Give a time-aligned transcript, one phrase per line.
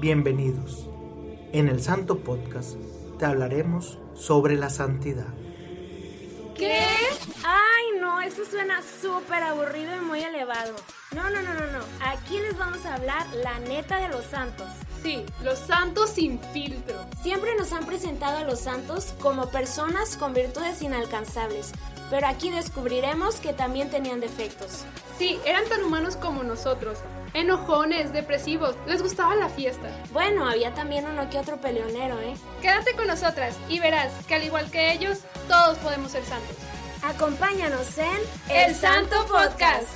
[0.00, 0.88] Bienvenidos.
[1.52, 2.76] En el Santo Podcast
[3.18, 5.26] te hablaremos sobre la santidad.
[6.56, 6.86] ¿Qué?
[7.44, 10.74] Ay, no, eso suena súper aburrido y muy elevado.
[11.14, 11.84] No, no, no, no, no.
[12.02, 14.68] Aquí les vamos a hablar la neta de los santos.
[15.02, 17.04] Sí, los santos sin filtro.
[17.22, 21.72] Siempre nos han presentado a los santos como personas con virtudes inalcanzables,
[22.08, 24.86] pero aquí descubriremos que también tenían defectos.
[25.20, 26.96] Sí, eran tan humanos como nosotros.
[27.34, 29.90] Enojones, depresivos, les gustaba la fiesta.
[30.14, 32.32] Bueno, había también uno que otro peleonero, ¿eh?
[32.62, 36.56] Quédate con nosotras y verás que al igual que ellos, todos podemos ser santos.
[37.02, 38.16] Acompáñanos en
[38.48, 39.88] El Santo Podcast.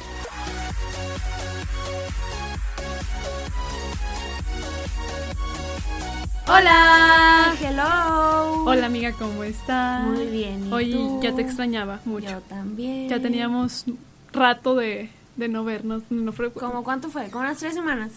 [6.46, 8.64] Hola, hello.
[8.66, 10.02] Hola amiga, ¿cómo estás?
[10.04, 10.68] Muy bien.
[10.68, 11.20] ¿y Oye, tú?
[11.22, 12.28] ya te extrañaba mucho.
[12.28, 13.08] Yo también.
[13.08, 13.86] Ya teníamos
[14.34, 16.02] rato de, de no vernos.
[16.10, 17.30] No fue- ¿Cómo cuánto fue?
[17.30, 18.12] ¿Como unas tres semanas?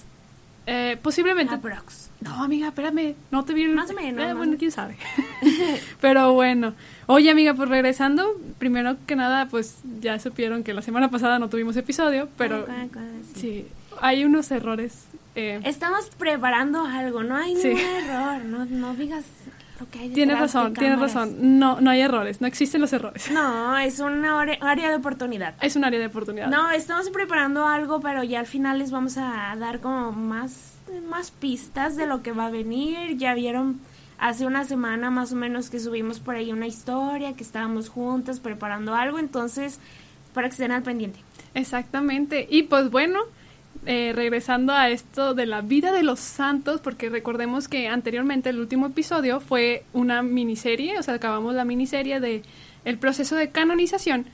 [0.66, 1.56] Eh, posiblemente.
[1.56, 2.09] Aprox.
[2.20, 3.16] No, amiga, espérame.
[3.32, 3.64] No te vi.
[3.64, 4.98] el- Más o menos, Eh, bueno, quién sabe.
[6.02, 6.74] Pero bueno.
[7.06, 11.48] Oye, amiga, pues regresando, primero que nada, pues ya supieron que la semana pasada no
[11.50, 13.40] tuvimos episodio, pero sí.
[13.40, 13.68] sí,
[14.02, 15.06] hay unos errores.
[15.36, 17.70] eh, Estamos preparando algo, no hay Sí.
[17.70, 19.24] ningún error, no, no digas
[19.80, 21.59] lo que hay tienes de razón, tienes razón.
[21.59, 23.30] No, no hay errores, no existen los errores.
[23.31, 25.56] No, es una área área de oportunidad.
[25.61, 26.47] Es un área de oportunidad.
[26.47, 30.75] No, estamos preparando algo, pero ya al final les vamos a dar como más,
[31.09, 33.17] más pistas de lo que va a venir.
[33.17, 33.80] Ya vieron
[34.17, 38.39] hace una semana más o menos que subimos por ahí una historia, que estábamos juntas
[38.39, 39.80] preparando algo, entonces
[40.34, 41.19] para que estén al pendiente.
[41.53, 42.47] Exactamente.
[42.50, 43.19] Y pues bueno,
[43.90, 48.60] eh, regresando a esto de la vida de los santos, porque recordemos que anteriormente el
[48.60, 52.44] último episodio fue una miniserie, o sea, acabamos la miniserie de
[52.84, 54.26] el proceso de canonización,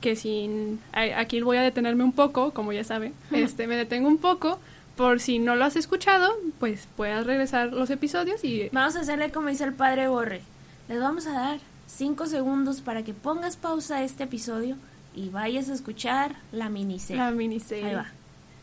[0.00, 4.16] que sin aquí voy a detenerme un poco, como ya saben, este me detengo un
[4.16, 4.58] poco
[4.96, 9.30] por si no lo has escuchado, pues puedas regresar los episodios y Vamos a hacerle
[9.30, 10.40] como dice el padre Borre.
[10.88, 14.76] Les vamos a dar cinco segundos para que pongas pausa a este episodio
[15.14, 17.22] y vayas a escuchar la miniserie.
[17.22, 17.90] la miniserie.
[17.90, 18.06] Ahí va.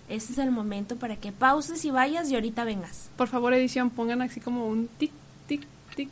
[0.09, 3.09] Ese es el momento para que pauses y vayas y ahorita vengas.
[3.15, 5.11] Por favor, edición, pongan así como un tic
[5.47, 5.61] tic
[5.95, 6.09] tic.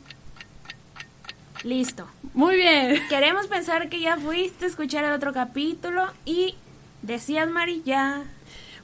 [1.64, 2.06] Listo.
[2.34, 3.00] Muy bien.
[3.08, 6.54] Queremos pensar que ya fuiste a escuchar el otro capítulo y
[7.02, 8.22] decías, Mari, ya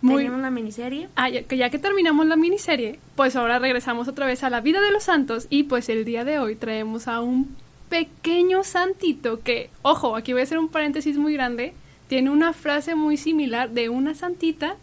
[0.00, 1.08] Muy- tenemos la miniserie.
[1.14, 4.60] Ah, ya que, ya que terminamos la miniserie, pues ahora regresamos otra vez a la
[4.60, 7.56] vida de los santos y pues el día de hoy traemos a un
[7.88, 11.74] pequeño santito que, ojo, aquí voy a hacer un paréntesis muy grande,
[12.08, 14.76] tiene una frase muy similar de una santita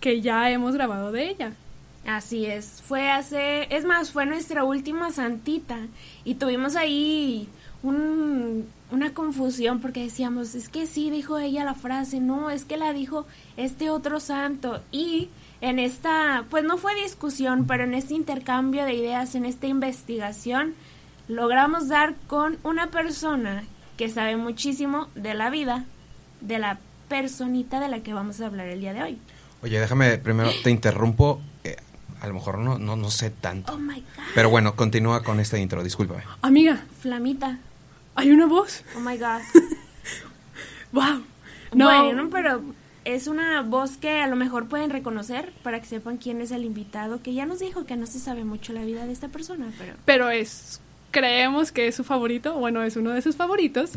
[0.00, 1.52] que ya hemos grabado de ella.
[2.06, 5.76] Así es, fue hace, es más, fue nuestra última santita
[6.24, 7.48] y tuvimos ahí
[7.82, 12.76] un- una confusión porque decíamos, es que sí dijo ella la frase, no, es que
[12.78, 13.26] la dijo
[13.58, 15.28] este otro santo y
[15.60, 20.74] en esta, pues no fue discusión, pero en este intercambio de ideas, en esta investigación,
[21.26, 23.64] logramos dar con una persona
[23.98, 25.84] que sabe muchísimo de la vida
[26.40, 29.18] de la personita de la que vamos a hablar el día de hoy.
[29.62, 31.40] Oye, déjame, primero te interrumpo.
[31.64, 31.76] eh,
[32.20, 33.72] a lo mejor no, no, no sé tanto.
[33.74, 36.22] Oh my god, Pero bueno, continúa con este intro, discúlpame.
[36.42, 37.58] Amiga, flamita,
[38.14, 38.84] hay una voz.
[38.96, 39.40] oh my god.
[40.92, 41.22] ¡Wow!
[41.74, 42.62] No, Bueno, pero
[43.04, 46.64] es una voz que a lo mejor pueden reconocer para que sepan quién es el
[46.64, 49.70] invitado, que ya nos dijo que no se sabe mucho la vida de esta persona,
[49.78, 49.94] pero...
[50.04, 50.80] pero es,
[51.10, 53.92] creemos que es su favorito, bueno, es uno de sus favoritos.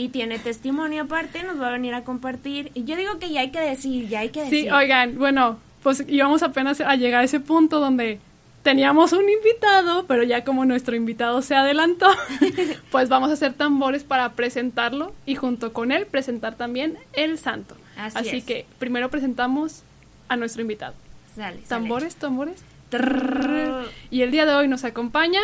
[0.00, 2.70] Y tiene testimonio aparte, nos va a venir a compartir.
[2.72, 4.62] Y yo digo que ya hay que decir, ya hay que decir.
[4.62, 8.18] Sí, oigan, bueno, pues íbamos apenas a llegar a ese punto donde
[8.62, 12.08] teníamos un invitado, pero ya como nuestro invitado se adelantó,
[12.90, 17.76] pues vamos a hacer tambores para presentarlo y junto con él presentar también el santo.
[17.98, 18.44] Así es.
[18.44, 19.82] que primero presentamos
[20.28, 20.94] a nuestro invitado.
[21.36, 21.68] Sale, sale.
[21.68, 22.64] Tambores, tambores.
[22.88, 23.86] Trrr.
[24.10, 25.40] Y el día de hoy nos acompaña.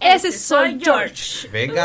[0.00, 1.48] Ese soy George.
[1.52, 1.82] Venga,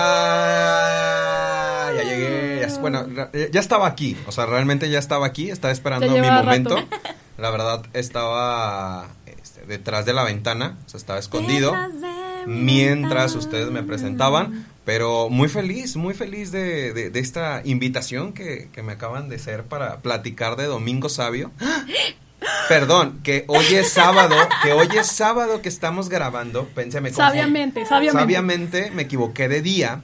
[1.96, 2.60] ya llegué.
[2.68, 4.16] ya- bueno, eh, ya estaba aquí.
[4.28, 5.50] O sea, realmente ya estaba aquí.
[5.52, 6.76] Estaba esperando mi momento.
[6.76, 6.88] rato.
[7.38, 10.78] La verdad, estaba este, detrás de la ventana.
[10.86, 11.74] O sea, estaba escondido.
[12.48, 14.66] Mientras ustedes me presentaban.
[14.86, 19.38] Pero muy feliz, muy feliz de, de- de esta invitación que, que me acaban de
[19.38, 21.52] hacer para platicar de Domingo Sabio.
[22.68, 26.66] Perdón, que hoy es sábado, que hoy es sábado que estamos grabando.
[26.70, 27.12] Pensé, me.
[27.12, 28.20] Sabiamente, sabiamente.
[28.22, 30.02] Sabiamente me equivoqué de día.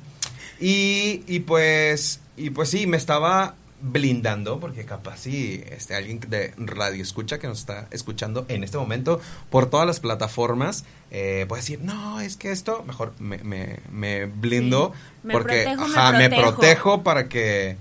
[0.60, 6.54] Y, y pues, y pues sí, me estaba blindando, porque capaz si este, alguien de
[6.58, 11.64] radio escucha que nos está escuchando en este momento por todas las plataformas, eh, puede
[11.64, 15.96] decir, no, es que esto, mejor me, me, me blindo, Sí, me porque protejo, me
[15.98, 16.52] ajá, me protejo.
[16.58, 17.78] protejo para que,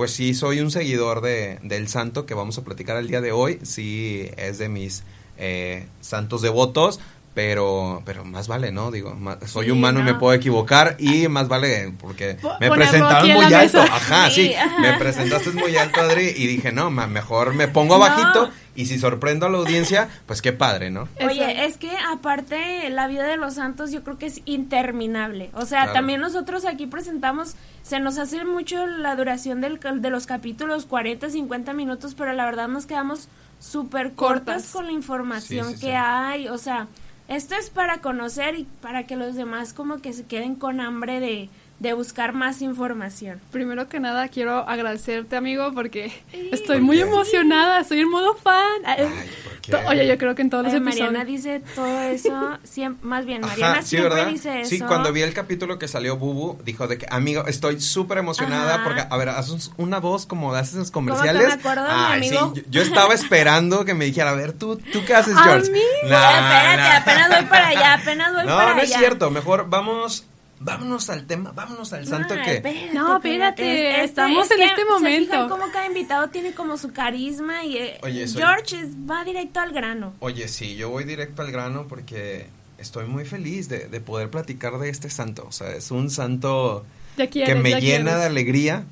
[0.00, 3.32] pues sí, soy un seguidor de, del santo que vamos a platicar el día de
[3.32, 5.02] hoy, sí, es de mis
[5.36, 7.00] eh, santos devotos,
[7.34, 8.90] pero pero más vale, ¿no?
[8.90, 12.70] Digo, ma- soy Sí, humano y me puedo equivocar y más vale porque Po- me
[12.70, 13.82] presentaron muy alto.
[13.82, 13.94] mesa.
[13.94, 14.78] Ajá, sí, Sí, ajá.
[14.80, 18.02] me presentaste muy alto, Adri, y dije, no, ma, mejor me pongo No.
[18.06, 21.08] abajito y si sorprendo a la audiencia, pues qué padre, ¿no?
[21.24, 25.50] Oye, es que aparte la vida de los santos yo creo que es interminable.
[25.54, 25.92] O sea, Claro.
[25.94, 31.30] también nosotros aquí presentamos, se nos hace mucho la duración del, de los capítulos, 40,
[31.30, 33.28] 50 minutos, pero la verdad nos quedamos
[33.58, 34.72] súper cortas Cortas.
[34.72, 35.92] con la información Sí, sí, que sí.
[35.96, 36.48] hay.
[36.48, 36.86] O sea,
[37.28, 41.20] esto es para conocer y para que los demás como que se queden con hambre
[41.20, 41.48] de,
[41.80, 43.40] de buscar más información.
[43.50, 46.12] Primero que nada quiero agradecerte, amigo, porque
[46.52, 47.02] estoy ¿Por muy qué?
[47.04, 48.62] emocionada, estoy en modo fan.
[48.84, 48.98] Ay,
[49.42, 49.72] ¿por qué?
[49.72, 51.06] To- Oye, yo creo que en todos los episodios.
[51.06, 54.30] Mariana dice todo eso, siempre, más bien, Mariana Ajá, sí, siempre ¿verdad?
[54.30, 54.68] dice eso.
[54.70, 58.74] Sí, cuando vi el capítulo que salió Bubu, dijo de que, amigo, estoy súper emocionada
[58.74, 58.84] Ajá.
[58.84, 61.46] porque, a ver, haces una voz como haces en los comerciales.
[61.48, 62.52] me acuerdo de mi Ay, amigo.
[62.54, 65.44] sí, yo, yo estaba esperando que me dijera, a ver, ¿tú, tú qué haces, A
[65.44, 65.70] George?
[65.70, 65.80] mí.
[66.02, 66.96] No, espérate, no.
[66.98, 68.98] apenas voy para allá, apenas voy No, para no es allá.
[68.98, 70.26] cierto, mejor vamos,
[70.60, 72.54] vámonos al tema, vámonos al santo Ay, que...
[72.56, 73.62] espérate, No, espérate,
[73.94, 75.32] Este- estamos es en que este se momento.
[75.32, 79.24] fijan cómo cada invitado tiene como su carisma y eh, Oye, soy- George es- va
[79.24, 80.14] directo al grano.
[80.20, 82.46] Oye, sí, yo voy directo al grano porque
[82.78, 85.44] estoy muy feliz de, de poder platicar de este santo.
[85.48, 86.84] O sea, es un santo
[87.16, 88.04] que me llena quieres.
[88.04, 88.84] de alegría.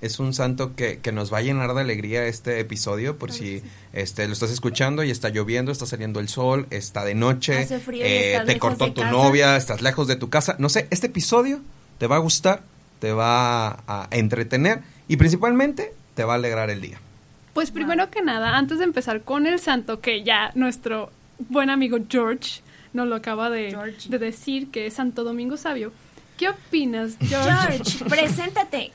[0.00, 3.62] Es un santo que, que nos va a llenar de alegría este episodio, por si
[3.92, 7.78] este lo estás escuchando y está lloviendo, está saliendo el sol, está de noche, Hace
[7.78, 9.10] frío y eh, te lejos cortó de tu casa.
[9.12, 10.56] novia, estás lejos de tu casa.
[10.58, 11.60] No sé, este episodio
[11.98, 12.62] te va a gustar,
[13.00, 16.98] te va a entretener y principalmente te va a alegrar el día.
[17.54, 21.10] Pues primero que nada, antes de empezar con el santo, que ya nuestro
[21.48, 22.60] buen amigo George
[22.92, 23.76] nos lo acaba de,
[24.08, 25.92] de decir, que es Santo Domingo Sabio,
[26.36, 27.50] ¿qué opinas, George?
[27.82, 28.92] George, preséntate.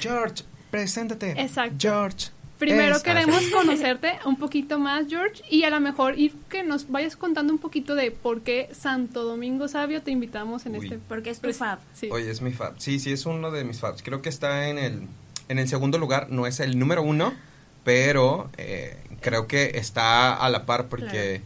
[0.00, 1.32] George, preséntate.
[1.40, 1.76] Exacto.
[1.78, 2.28] George.
[2.58, 6.88] Primero es- queremos conocerte un poquito más, George, y a lo mejor ir que nos
[6.90, 10.84] vayas contando un poquito de por qué Santo Domingo Sabio te invitamos en Uy.
[10.86, 10.98] este...
[11.08, 11.80] Porque es tu Pues, fab.
[11.92, 12.08] Sí.
[12.12, 12.74] Oye, es mi fab.
[12.78, 14.02] Sí, sí, es uno de mis fabs.
[14.02, 15.08] Creo que está en el,
[15.48, 16.28] en el segundo lugar.
[16.30, 17.34] No es el número uno,
[17.82, 21.42] pero eh, creo que está a la par porque,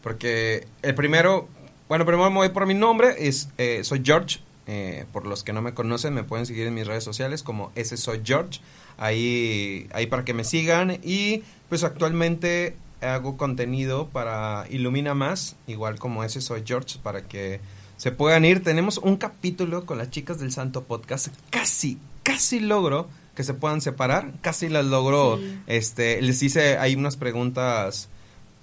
[0.00, 1.48] porque el primero,
[1.88, 4.38] bueno, primero me voy por mi nombre, es, eh, soy George.
[4.66, 7.72] Eh, por los que no me conocen, me pueden seguir en mis redes sociales como
[7.74, 8.60] ese soy George.
[8.96, 10.98] Ahí, ahí para que me sigan.
[11.02, 17.60] Y pues actualmente hago contenido para Ilumina Más, igual como ese soy George, para que
[17.96, 18.62] se puedan ir.
[18.62, 21.28] Tenemos un capítulo con las chicas del Santo Podcast.
[21.50, 24.32] Casi, casi logro que se puedan separar.
[24.40, 25.38] Casi las logro.
[25.38, 25.58] Sí.
[25.66, 28.08] Este, les hice ahí unas preguntas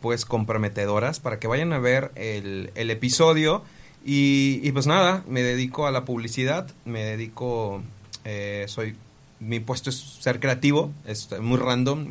[0.01, 3.63] pues comprometedoras para que vayan a ver el, el episodio.
[4.05, 7.83] Y, y, pues nada, me dedico a la publicidad, me dedico,
[8.23, 8.95] eh, soy,
[9.39, 12.09] mi puesto es ser creativo, es muy random,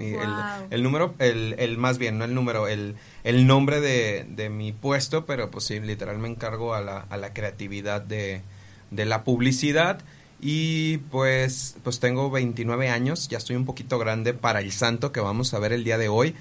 [0.71, 4.73] el número, el, el más bien, no el número, el, el nombre de, de mi
[4.73, 8.43] puesto, pero pues sí, literal me encargo a la, a la creatividad de,
[8.91, 10.01] de la publicidad.
[10.41, 15.21] Y pues, pues tengo 29 años, ya estoy un poquito grande para el santo que
[15.21, 16.35] vamos a ver el día de hoy.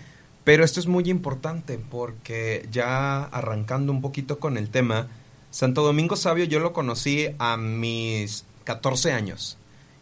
[0.44, 5.08] Pero esto es muy importante porque ya arrancando un poquito con el tema,
[5.52, 9.58] Santo Domingo Sabio yo lo conocí a mis 14 años.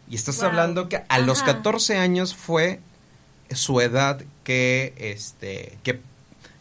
[0.09, 0.45] Y estás Wow.
[0.47, 1.53] hablando que a los Ajá.
[1.53, 2.79] 14 años fue
[3.51, 6.01] su edad que, este, que,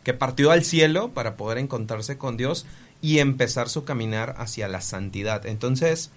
[0.02, 2.66] que partió al cielo para poder encontrarse con Dios
[3.02, 5.44] y empezar su caminar hacia la santidad.
[5.46, 6.10] Entonces,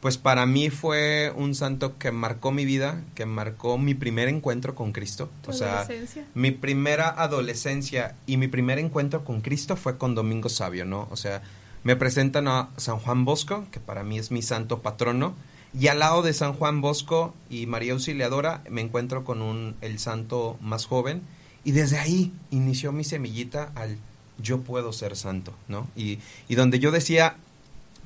[0.00, 4.74] pues para mí fue un santo que marcó mi vida, que marcó mi primer encuentro
[4.74, 5.30] con Cristo.
[5.42, 5.88] Tu O sea,
[6.34, 11.08] mi primera adolescencia y mi primer encuentro con Cristo fue con Domingo Sabio, ¿no?
[11.10, 11.40] O sea,
[11.84, 15.34] me presentan a San Juan Bosco, que para mí es mi santo patrono,
[15.78, 19.98] y al lado de San Juan Bosco y María Auxiliadora me encuentro con un el
[19.98, 21.22] santo más joven
[21.64, 23.98] y desde ahí inició mi semillita al
[24.38, 25.88] yo puedo ser santo, ¿no?
[25.96, 27.36] Y, y donde yo decía,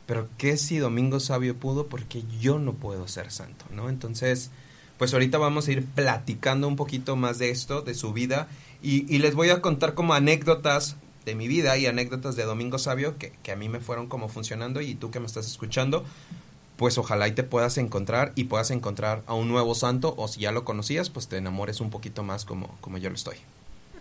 [0.07, 1.87] pero ¿qué si Domingo Sabio pudo?
[1.87, 3.89] Porque yo no puedo ser santo, ¿no?
[3.89, 4.51] Entonces,
[4.99, 8.49] pues ahorita vamos a ir platicando un poquito más de esto, de su vida,
[8.83, 10.97] y, y les voy a contar como anécdotas
[11.29, 14.29] de mi vida y anécdotas de Domingo Sabio que, que a mí me fueron como
[14.29, 16.03] funcionando y tú que me estás escuchando,
[16.79, 20.41] pues ojalá y te puedas encontrar y puedas encontrar a un nuevo santo o si
[20.41, 23.37] ya lo conocías, pues te enamores un poquito más como, como yo lo estoy.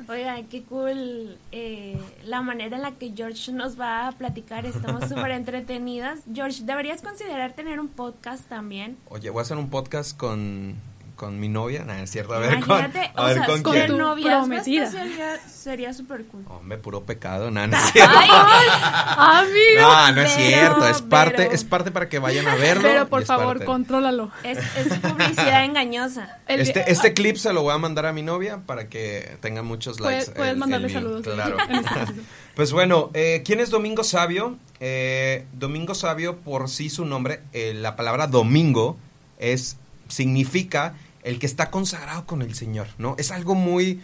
[0.08, 4.66] Oiga, qué cool eh, la manera en la que George nos va a platicar.
[4.66, 6.20] Estamos súper entretenidas.
[6.34, 8.96] George, deberías considerar tener un podcast también.
[9.10, 10.76] Oye, voy a hacer un podcast con,
[11.18, 13.62] con mi novia, nada, es cierto, a ver con, Imagínate, a o ver sea, con
[13.64, 13.88] con quién.
[13.88, 14.90] tu prometida.
[14.90, 16.46] sería sería súper cool.
[16.48, 18.14] Hombre, puro pecado, nada, no es cierto.
[18.16, 19.82] Amigo.
[19.82, 22.84] No, no es Pero, cierto, es parte, pero- es parte para que vayan a verlo.
[22.84, 23.66] Pero por favor, parte.
[23.66, 24.32] contrólalo.
[24.44, 26.38] Es, es publicidad engañosa.
[26.48, 29.64] El- Este, este clip se lo voy a mandar a mi novia para que tenga
[29.64, 30.26] muchos likes.
[30.26, 31.24] Puedes, puedes el- mandarle el mío, saludos.
[31.34, 31.58] Claro.
[31.60, 32.22] este.
[32.58, 34.58] Pues bueno, eh, ¿quién es Domingo Sabio?
[34.80, 38.98] Eh, Domingo Sabio, por sí su nombre, eh, la palabra domingo
[39.38, 40.96] es significa
[41.28, 43.16] el que está consagrado con el Señor, ¿no?
[43.18, 44.00] Es algo muy,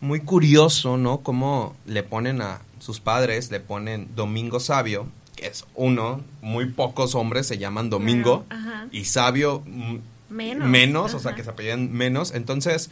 [0.00, 1.20] muy curioso, ¿no?
[1.20, 5.06] Como le ponen a sus padres, le ponen Domingo Sabio,
[5.36, 8.46] que es uno, muy pocos hombres se llaman Domingo,
[8.90, 9.96] y Sabio mm,
[10.28, 10.68] Menos.
[10.68, 12.34] menos, o sea, que se apellidan menos.
[12.34, 12.90] Entonces,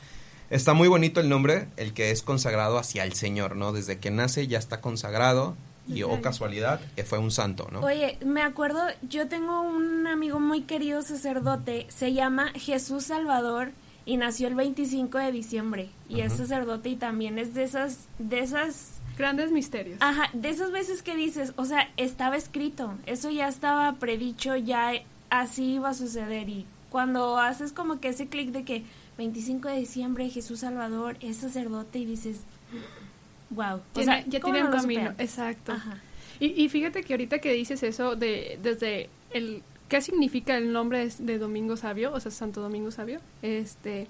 [0.50, 3.72] está muy bonito el nombre, el que es consagrado hacia el Señor, ¿no?
[3.72, 7.80] Desde que nace ya está consagrado y, oh casualidad, que fue un santo, ¿no?
[7.80, 13.72] Oye, me acuerdo, yo tengo un amigo muy querido sacerdote, se llama Jesús Salvador
[14.06, 18.40] y nació el 25 de diciembre y es sacerdote y también es de esas de
[18.40, 19.98] esas Grandes misterios.
[20.00, 24.92] Ajá, de esas veces que dices, o sea, estaba escrito, eso ya estaba predicho, ya
[25.30, 28.84] así iba a suceder y cuando haces como que ese clic de que
[29.16, 32.40] 25 de diciembre Jesús Salvador es sacerdote y dices,
[33.50, 35.10] wow, Tiene- ya tiene un camino.
[35.18, 35.22] Exacto.
[35.22, 35.72] Exacto.
[35.72, 35.98] Ajá.
[36.40, 41.06] Y, y fíjate que ahorita que dices eso de desde el qué significa el nombre
[41.06, 44.08] de, de Domingo Sabio, o sea, Santo Domingo Sabio, este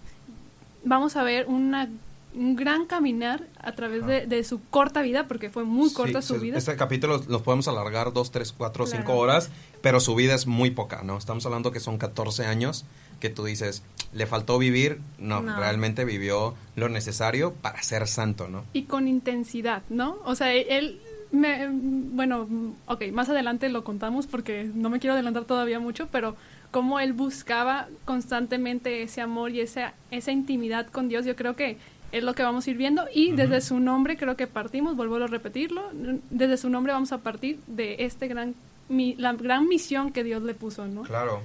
[0.84, 1.88] vamos a ver una
[2.36, 6.28] un gran caminar a través de, de su corta vida, porque fue muy corta Sí,
[6.28, 6.58] su sí, vida.
[6.58, 8.98] Este capítulo los podemos alargar dos, tres, cuatro, Claro.
[9.02, 9.50] cinco horas,
[9.82, 11.16] pero su vida es muy poca, ¿no?
[11.16, 12.86] Estamos hablando que son 14 años
[13.24, 15.56] que tú dices, le faltó vivir, no, No.
[15.58, 18.64] realmente vivió lo necesario para ser santo, ¿no?
[18.74, 20.18] y con intensidad, ¿no?
[20.26, 21.00] O sea, él,
[21.32, 22.46] me, bueno,
[22.86, 26.36] ok, más adelante lo contamos porque no me quiero adelantar todavía mucho, pero
[26.70, 31.78] cómo él buscaba constantemente ese amor y esa, esa intimidad con Dios, yo creo que
[32.12, 35.16] es lo que vamos a ir viendo y desde su nombre creo que partimos, vuelvo
[35.16, 35.82] a repetirlo,
[36.30, 38.54] desde su nombre vamos a partir de este gran,
[38.88, 41.02] mi- la gran misión que Dios le puso, ¿no?
[41.04, 41.40] Claro.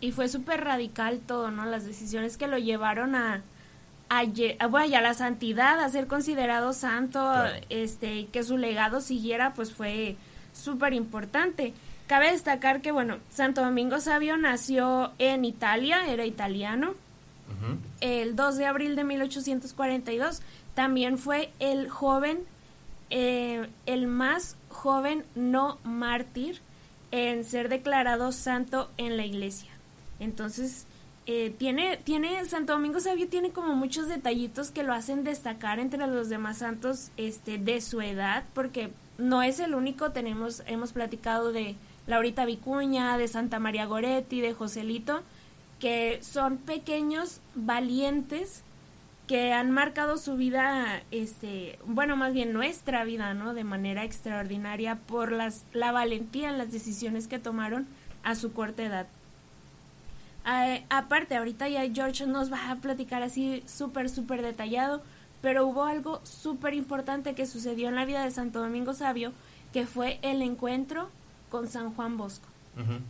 [0.00, 1.64] Y fue súper radical todo, ¿no?
[1.66, 3.42] Las decisiones que lo llevaron a,
[4.10, 4.22] a,
[4.60, 7.56] a, bueno, y a la santidad, a ser considerado santo, Claro.
[7.68, 10.16] este, que su legado siguiera, pues fue
[10.52, 11.74] súper importante.
[12.06, 16.94] Cabe destacar que, bueno, Santo Domingo Sabio nació en Italia, era italiano,
[18.00, 20.42] el 2 de abril de 1842.
[20.74, 22.38] También fue el joven,
[23.10, 26.60] eh, el más joven no mártir
[27.10, 29.67] en ser declarado santo en la iglesia.
[30.20, 30.86] Entonces,
[31.26, 36.06] eh, tiene, tiene, Santo Domingo Sabio tiene como muchos detallitos que lo hacen destacar entre
[36.06, 41.52] los demás santos este, de su edad, porque no es el único, tenemos, hemos platicado
[41.52, 45.22] de Laurita Vicuña, de Santa María Goretti, de Joselito,
[45.78, 48.62] que son pequeños valientes
[49.26, 53.52] que han marcado su vida, este, bueno, más bien nuestra vida, ¿no?
[53.52, 57.86] De manera extraordinaria por las, la valentía en las decisiones que tomaron
[58.22, 59.06] a su corta edad.
[60.50, 65.02] Eh, aparte, ahorita ya George nos va a platicar así súper, súper detallado,
[65.42, 69.32] pero hubo algo súper importante que sucedió en la vida de Santo Domingo Sabio,
[69.72, 71.10] que fue el encuentro
[71.50, 72.46] con San Juan Bosco.
[72.76, 73.00] Ujú.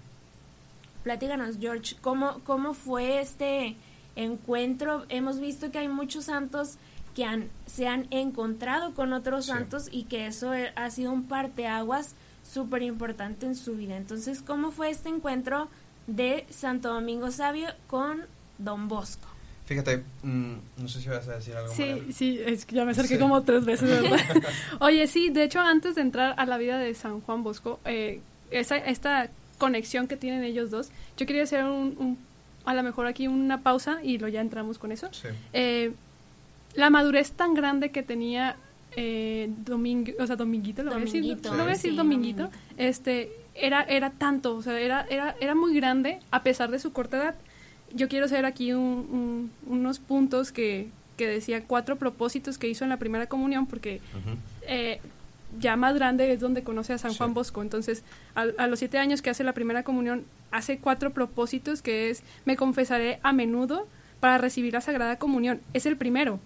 [1.05, 3.77] Platíganos, George, ¿cómo, cómo fue este
[4.17, 5.05] encuentro?
[5.09, 6.77] Hemos visto que hay muchos santos
[7.15, 9.53] que han, se han encontrado con otros Sí.
[9.53, 13.97] santos y que eso eh, ha sido un parteaguas súper importante en su vida.
[13.97, 15.69] Entonces, ¿cómo fue este encuentro
[16.09, 18.23] de Santo Domingo Sabio con
[18.59, 19.29] Don Bosco?
[19.67, 21.73] Fíjate, mm, no sé si vas a decir algo.
[21.75, 22.13] Sí, Mariana.
[22.13, 23.21] sí, es que ya me acerqué Sí.
[23.21, 24.19] como tres veces, ¿verdad?
[24.81, 28.21] Oye, sí, de hecho, antes de entrar a la vida de San Juan Bosco, eh,
[28.51, 32.19] esa, esta conexión que tienen ellos dos, yo quería hacer un, un-
[32.65, 35.09] a lo mejor aquí una pausa y lo ya entramos con eso.
[35.13, 35.29] Sí.
[35.53, 35.93] Eh,
[36.75, 38.57] la madurez tan grande que tenía
[38.97, 41.97] eh, Domingo, o sea, Dominguito, lo voy a decir, Dominguito, lo voy a decir sí,
[41.97, 42.73] Dominguito, Dominguito.
[42.79, 46.93] este, era, era tanto, o sea, era, era, era muy grande a pesar de su
[46.93, 47.35] corta edad.
[47.95, 52.85] Yo quiero hacer aquí un- un- unos puntos que, que decía cuatro propósitos que hizo
[52.85, 54.01] en la primera comunión, porque
[54.63, 55.01] eh,
[55.59, 57.19] ya más grande es donde conoce a San Sí.
[57.19, 57.63] Juan Bosco.
[57.63, 62.11] Entonces, a, a los siete años que hace la primera comunión, hace cuatro propósitos que
[62.11, 63.87] es, me confesaré a menudo
[64.21, 65.61] para recibir la Sagrada Comunión.
[65.73, 66.39] Es el primero.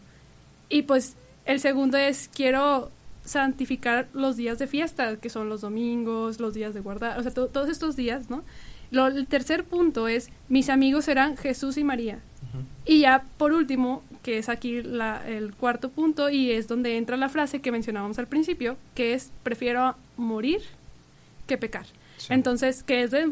[0.69, 2.91] Y pues el segundo es, quiero
[3.25, 7.33] santificar los días de fiesta, que son los domingos, los días de guardar, o sea,
[7.33, 8.43] to- todos estos días, ¿no?
[8.91, 12.19] Lo- el tercer punto es, mis amigos serán Jesús y María.
[12.85, 17.17] Y ya por último, que es aquí la- el cuarto punto y es donde entra
[17.17, 20.61] la frase que mencionábamos al principio, que es prefiero morir
[21.47, 21.87] que pecar.
[22.19, 22.27] Sí.
[22.35, 23.31] Entonces, que es, de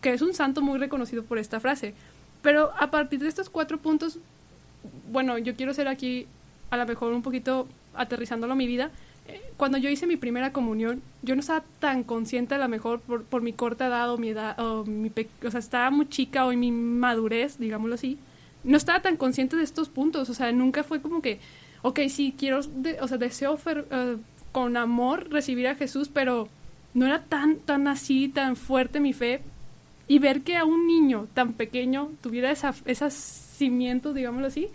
[0.00, 1.94] que es un santo muy reconocido por esta frase.
[2.42, 4.18] Pero a partir de estos cuatro puntos,
[5.10, 6.26] bueno, yo quiero ser aquí
[6.70, 8.90] a lo mejor un poquito aterrizándolo a mi vida.
[9.56, 13.22] Cuando yo hice mi primera comunión, yo no estaba tan consciente a lo mejor por,
[13.24, 16.44] por mi corta edad o mi edad, o, mi pe- o sea, estaba muy chica
[16.44, 18.18] o mi madurez, digámoslo así.
[18.64, 21.38] No estaba tan consciente de estos puntos, o sea, nunca fue como que,
[21.82, 22.60] ok, sí, quiero,
[23.00, 24.16] o sea, deseo eh,
[24.52, 26.48] con amor recibir a Jesús, pero
[26.92, 29.40] no era tan, tan así, tan fuerte mi fe.
[30.06, 34.68] Y ver que a un niño tan pequeño tuviera esa, esas cimientos, digámoslo así,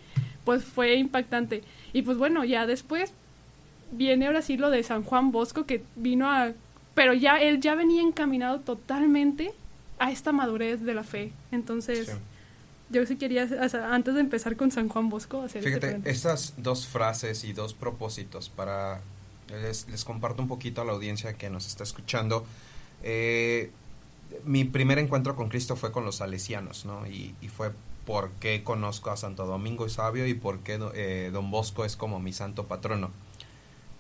[0.44, 1.64] pues fue impactante.
[1.94, 3.14] Y pues bueno, ya después
[3.92, 6.52] viene ahora sí lo de San Juan Bosco que vino a...
[6.96, 9.54] Pero ya él ya venía encaminado totalmente
[10.00, 11.32] a esta madurez de la fe.
[11.52, 12.14] Entonces, Sí.
[12.90, 16.54] yo sí quería, o sea, antes de empezar con San Juan Bosco, hacer Fíjate, estas
[16.58, 19.02] dos frases y dos propósitos para...
[19.50, 22.46] Les, les comparto un poquito a la audiencia que nos está escuchando.
[23.02, 23.72] Eh,
[24.46, 27.08] mi primer encuentro con Cristo fue con los salesianos, ¿no?
[27.08, 27.72] Y, y fue
[28.06, 31.96] por qué conozco a Santo Domingo y Sabio y por qué eh, Don Bosco es
[31.96, 33.10] como mi santo patrono.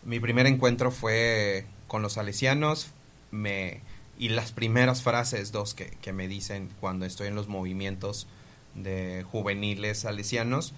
[0.03, 2.91] Mi primer encuentro fue con los salesianos
[3.32, 3.82] me,
[4.18, 8.27] y las primeras frases, dos que, que me dicen cuando estoy en los movimientos
[8.75, 10.74] de juveniles salesianos,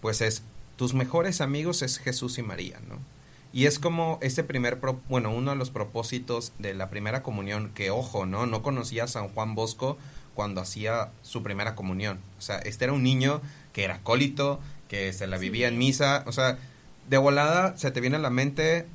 [0.00, 0.42] pues es,
[0.76, 2.98] tus mejores amigos es Jesús y María, ¿no?
[3.52, 7.70] Y es como ese primer, pro- bueno, uno de los propósitos de la primera comunión,
[7.74, 8.44] que ojo, ¿no?
[8.46, 9.96] No conocía a San Juan Bosco
[10.34, 12.18] cuando hacía su primera comunión.
[12.38, 13.40] O sea, este era un niño
[13.72, 16.22] que era acólito, que se la vivía en misa.
[16.26, 16.58] O sea,
[17.08, 18.86] de volada se te viene a la mente,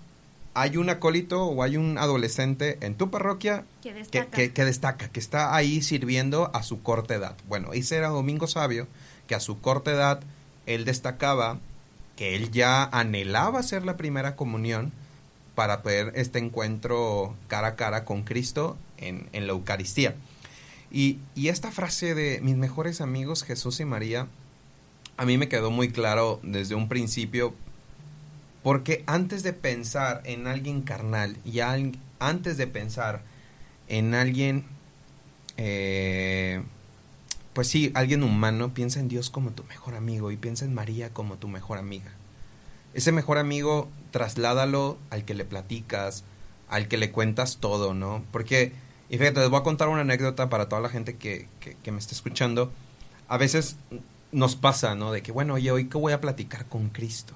[0.54, 4.30] hay un acólito o hay un adolescente en tu parroquia Que que, destaca.
[4.32, 7.36] que- que destaca, que está ahí sirviendo a su corta edad.
[7.48, 8.88] Bueno, ese era Domingo Sabio,
[9.28, 10.22] que a su corta edad
[10.66, 11.60] él destacaba
[12.18, 14.92] que él ya anhelaba hacer la primera comunión
[15.56, 20.16] para poder este encuentro cara a cara con Cristo en, en la Eucaristía.
[20.92, 24.28] Y, y esta frase de mis mejores amigos Jesús y María,
[25.18, 27.54] a mí me quedó muy claro desde un principio,
[28.64, 31.60] porque antes de pensar en alguien carnal y
[32.20, 33.24] antes de pensar
[33.88, 34.66] en alguien,
[35.58, 36.64] eh,
[37.54, 41.10] pues sí, alguien humano, piensa en Dios como tu mejor amigo y piensa en María
[41.12, 42.12] como tu mejor amiga.
[42.94, 46.24] Ese mejor amigo, trasládalo al que le platicas,
[46.70, 48.24] al que le cuentas todo, ¿no?
[48.32, 48.74] Porque,
[49.10, 51.92] y fíjate, les voy a contar una anécdota para toda la gente que, que, que
[51.92, 52.72] me está escuchando.
[53.28, 53.78] A veces
[54.32, 55.12] nos pasa, ¿no?
[55.12, 57.34] De que, bueno, oye, hoy que voy a platicar con Cristo.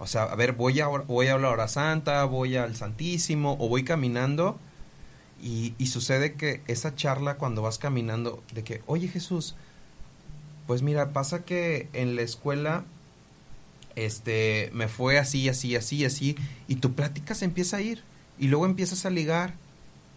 [0.00, 3.68] O sea, a ver, voy a, voy a la hora santa, voy al Santísimo, o
[3.68, 4.58] voy caminando,
[5.42, 9.56] y, y sucede que esa charla cuando vas caminando, de que, oye Jesús,
[10.66, 12.84] pues mira, pasa que en la escuela,
[13.94, 16.34] este, me fue así, así, así, así,
[16.66, 18.02] y tu plática se empieza a ir,
[18.38, 19.54] y luego empiezas a ligar,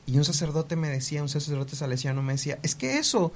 [0.05, 3.33] y un sacerdote me decía, un sacerdote salesiano me decía, es que eso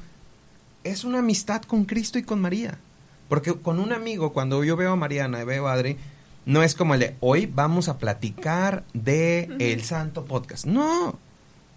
[0.86, 2.80] es una amistad con Cristo y con María.
[3.28, 5.98] Porque con un amigo, cuando yo veo a Mariana y veo a Adri,
[6.48, 10.66] no es como el de hoy vamos a platicar de el santo podcast.
[10.66, 11.20] No.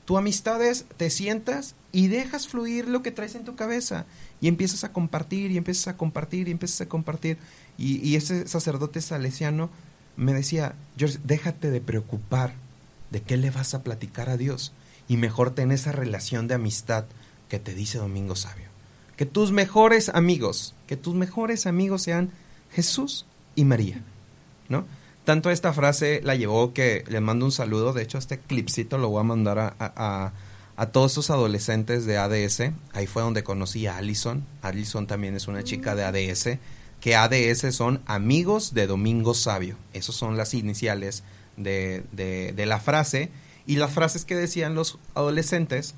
[0.05, 4.07] Tu amistad es te sientas y dejas fluir lo que traes en tu cabeza.
[4.41, 7.37] Y empiezas a compartir, y empiezas a compartir, y empiezas a compartir.
[7.79, 9.71] Y, y ese sacerdote salesiano
[10.17, 12.55] me decía, George, déjate de preocupar
[13.11, 14.73] de qué le vas a platicar a Dios.
[15.09, 17.07] Y mejor ten esa relación de amistad
[17.49, 18.69] que te dice Domingo Sabio.
[19.17, 22.31] Que tus mejores amigos, que tus mejores amigos sean
[22.71, 24.01] Jesús y María,
[24.71, 24.87] ¿no?
[25.25, 29.11] Tanto esta frase la llevó que le mando un saludo, de hecho este clipcito lo
[29.11, 30.33] voy a mandar a,
[30.77, 35.47] a, todos esos adolescentes de ADS, ahí fue donde conocí a Allison, Allison también es
[35.47, 36.59] una chica de ADS,
[37.03, 41.23] que ADS son amigos de Domingo Sabio, esos son las iniciales
[41.59, 43.31] de, de, de la frase,
[43.67, 45.95] y las frases que decían los adolescentes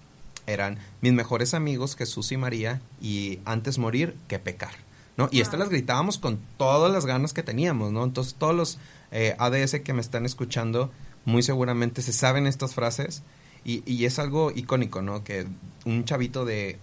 [0.49, 4.75] eran mis mejores amigos Jesús y María y antes morir que pecar.
[5.17, 5.29] ¿No?
[5.31, 8.05] Y estas las gritábamos con todas las ganas que teníamos, ¿no?
[8.05, 8.79] Entonces todos los
[9.11, 10.91] eh, ADS que me están escuchando
[11.25, 13.23] muy seguramente se saben estas frases
[13.65, 15.23] y, y es algo icónico, ¿no?
[15.23, 15.47] Que
[15.85, 16.79] un chavito de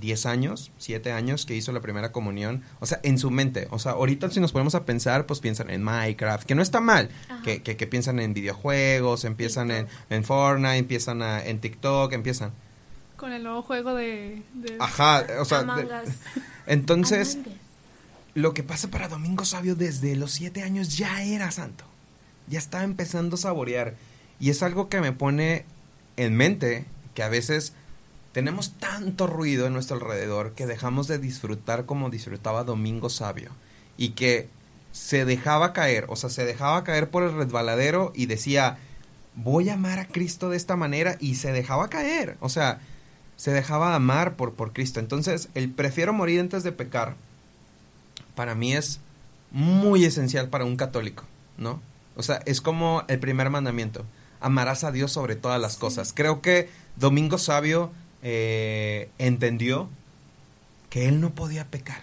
[0.00, 3.80] 10 años, 7 años que hizo la primera comunión, o sea, en su mente, o
[3.80, 7.08] sea, ahorita si nos ponemos a pensar, pues piensan en Minecraft, que no está mal,
[7.42, 12.52] que, que, que piensan en videojuegos, empiezan en, en Fortnite, empiezan a- en TikTok, empiezan.
[13.16, 14.42] Con el nuevo juego de...
[14.54, 15.82] de- Ajá, o sea, de-
[16.68, 17.38] entonces.
[18.40, 21.84] Lo que pasa para Domingo Sabio desde los siete años ya era santo.
[22.48, 23.94] Ya estaba empezando a saborear.
[24.38, 25.64] Y es algo que me pone
[26.16, 27.74] en mente que a veces
[28.32, 33.50] tenemos tanto ruido en nuestro alrededor que dejamos de disfrutar como disfrutaba Domingo Sabio.
[33.96, 34.48] Y que
[34.92, 38.78] se dejaba caer, o sea, se dejaba caer por el resbaladero y decía,
[39.36, 42.36] voy a amar a Cristo de esta manera y se dejaba caer.
[42.40, 42.80] O sea,
[43.36, 45.00] se dejaba amar por, por Cristo.
[45.00, 47.16] Entonces, el prefiero morir antes de pecar,
[48.34, 49.00] para mí es
[49.50, 51.24] muy esencial para un católico,
[51.58, 51.80] ¿no?
[52.16, 54.04] O sea, es como el primer mandamiento,
[54.40, 56.12] amarás a Dios sobre todas las cosas.
[56.12, 59.88] Creo que Domingo Sabio eh, entendió
[60.88, 62.02] que él no podía pecar.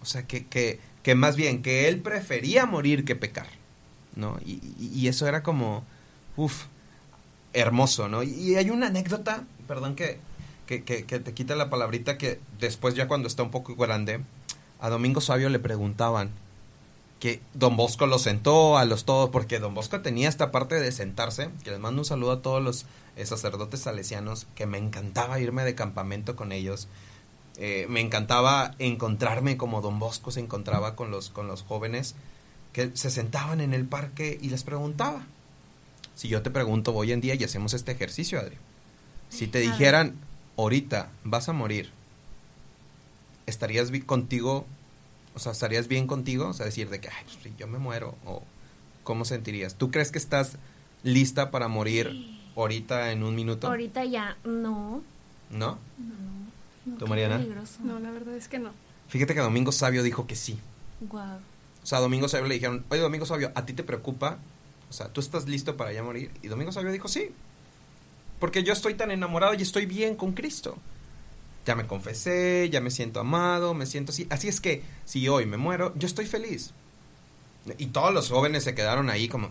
[0.00, 3.48] O sea, que, que, que más bien, que él prefería morir que pecar,
[4.14, 4.38] ¿no?
[4.44, 5.84] Y, y eso era como,
[6.36, 6.64] uff,
[7.52, 8.22] hermoso, ¿no?
[8.22, 10.18] Y hay una anécdota, perdón que,
[10.66, 14.20] que, que, que te quita la palabrita, que después ya cuando está un poco grande,
[14.80, 16.30] a Domingo Sabio le preguntaban
[17.20, 20.92] que Don Bosco lo sentó a los todos, porque Don Bosco tenía esta parte de
[20.92, 22.86] sentarse, que les mando un saludo a todos los
[23.16, 26.86] eh, sacerdotes salesianos, que me encantaba irme de campamento con ellos,
[27.56, 32.14] eh, me encantaba encontrarme como Don Bosco se encontraba con los, con los jóvenes,
[32.72, 35.26] que se sentaban en el parque y les preguntaba.
[36.14, 38.56] Si yo te pregunto hoy en día y hacemos este ejercicio, Adri,
[39.28, 40.14] si te dijeran,
[40.56, 41.90] ahorita vas a morir,
[43.48, 44.66] ¿estarías contigo
[45.38, 46.48] o sea, ¿estarías bien contigo?
[46.48, 48.16] O sea, decir de que, ay, pues, yo me muero.
[48.24, 48.42] O,
[49.04, 49.76] ¿cómo sentirías?
[49.76, 50.56] ¿Tú crees que estás
[51.04, 52.10] lista para morir
[52.56, 53.68] ahorita en un minuto?
[53.68, 55.00] Ahorita ya, no.
[55.48, 55.78] ¿No?
[56.84, 56.98] No.
[56.98, 57.38] ¿Tú, Mariana?
[57.84, 58.72] No, la verdad es que no.
[59.06, 60.58] Fíjate que Domingo Sabio dijo que sí.
[61.02, 61.36] Wow.
[61.82, 64.38] O sea, Domingo Sabio le dijeron, oye, Domingo Sabio, ¿a ti te preocupa?
[64.90, 66.32] O sea, ¿tú estás listo para ya morir?
[66.42, 67.30] Y Domingo Sabio dijo sí.
[68.40, 70.78] Porque yo estoy tan enamorado y estoy bien con Cristo
[71.68, 74.26] ya me confesé, ya me siento amado, me siento así.
[74.30, 76.72] Así es que si hoy me muero, yo estoy feliz.
[77.76, 79.50] Y todos los jóvenes se quedaron ahí como...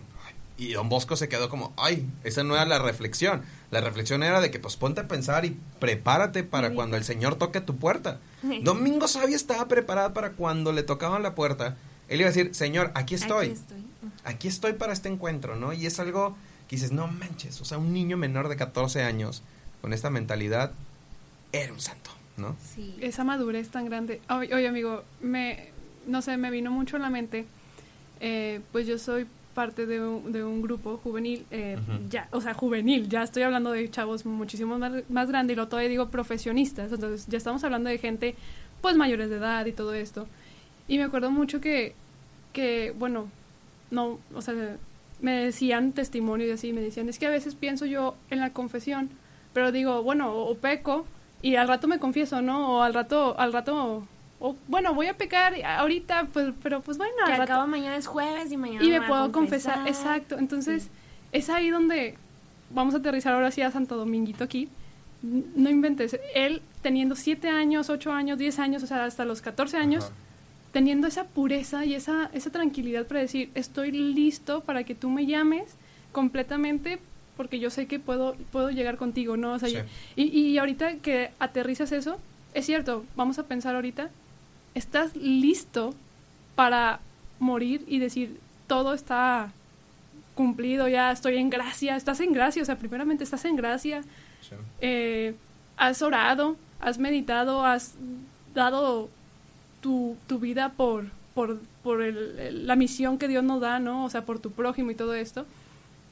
[0.56, 3.42] Y don Bosco se quedó como, ay, esa no era la reflexión.
[3.70, 7.36] La reflexión era de que pues ponte a pensar y prepárate para cuando el Señor
[7.36, 8.18] toque tu puerta.
[8.64, 11.76] Domingo Sabio estaba preparado para cuando le tocaban la puerta.
[12.08, 13.50] Él iba a decir, Señor, aquí estoy.
[13.50, 13.84] Aquí estoy,
[14.24, 15.72] aquí estoy para este encuentro, ¿no?
[15.72, 19.44] Y es algo que dices, no manches, o sea, un niño menor de 14 años
[19.80, 20.72] con esta mentalidad
[21.52, 22.56] era un santo, ¿no?
[22.60, 22.96] Sí.
[23.00, 24.20] Esa madurez tan grande.
[24.28, 25.70] Oye, amigo, me,
[26.06, 27.46] no sé, me vino mucho a la mente,
[28.20, 31.76] eh, pues yo soy parte de un, de un grupo juvenil, eh,
[32.08, 35.66] ya, o sea, juvenil, ya estoy hablando de chavos muchísimo más, más grandes y lo
[35.66, 38.36] todavía digo profesionistas, entonces ya estamos hablando de gente
[38.80, 40.28] pues mayores de edad y todo esto.
[40.86, 41.94] Y me acuerdo mucho que,
[42.52, 43.28] que bueno,
[43.90, 44.54] no, o sea,
[45.20, 48.52] me decían testimonio y así, me decían, es que a veces pienso yo en la
[48.52, 49.10] confesión,
[49.52, 51.04] pero digo, bueno, o peco
[51.42, 52.76] y al rato me confieso, ¿no?
[52.76, 54.06] O al rato, al rato,
[54.40, 57.66] o bueno, voy a pecar ahorita, pues, pero pues bueno, al rato.
[57.66, 59.86] mañana es jueves y mañana Y me, puedo confesar.
[59.88, 60.38] exacto.
[60.38, 60.90] Entonces,
[61.32, 62.16] es ahí donde
[62.70, 64.68] vamos a aterrizar ahora sí a Santo Dominguito aquí.
[65.22, 69.76] No inventes, él teniendo siete años, ocho años, diez años, o sea, hasta los 14
[69.76, 70.12] años,
[70.72, 75.26] teniendo esa pureza y esa, esa tranquilidad para decir, estoy listo para que tú me
[75.26, 75.76] llames
[76.12, 77.00] completamente
[77.38, 79.52] porque yo sé que puedo, puedo llegar contigo, ¿no?
[79.52, 79.70] O sea,
[80.16, 82.18] y, y ahorita que aterrizas eso,
[82.52, 84.10] es cierto, vamos a pensar ahorita,
[84.74, 85.94] estás listo
[86.56, 86.98] para
[87.38, 89.52] morir y decir, todo está
[90.34, 94.02] cumplido, ya estoy en gracia, estás en gracia, o sea, primeramente estás en gracia,
[94.80, 95.34] eh,
[95.76, 97.94] has orado, has meditado, has
[98.52, 99.08] dado
[99.80, 104.04] tu, tu vida por, por, por el, la misión que Dios nos da, ¿no?
[104.04, 105.46] O sea, por tu prójimo y todo esto.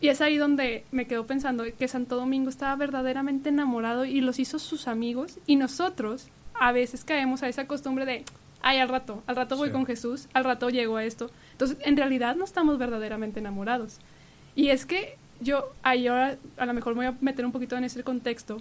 [0.00, 4.38] Y es ahí donde me quedo pensando que Santo Domingo estaba verdaderamente enamorado y los
[4.38, 8.24] hizo sus amigos y nosotros a veces caemos a esa costumbre de,
[8.62, 11.30] ay, al rato, al rato voy con Jesús, al rato llego a esto.
[11.52, 13.98] Entonces, en realidad no estamos verdaderamente enamorados.
[14.54, 17.76] Y es que yo, ahí ahora a lo mejor me voy a meter un poquito
[17.76, 18.58] en ese contexto,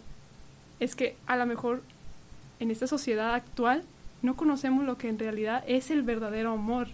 [0.79, 1.81] es que a lo mejor
[2.59, 3.83] en esta sociedad actual
[4.21, 6.87] no conocemos lo que en realidad es el verdadero amor.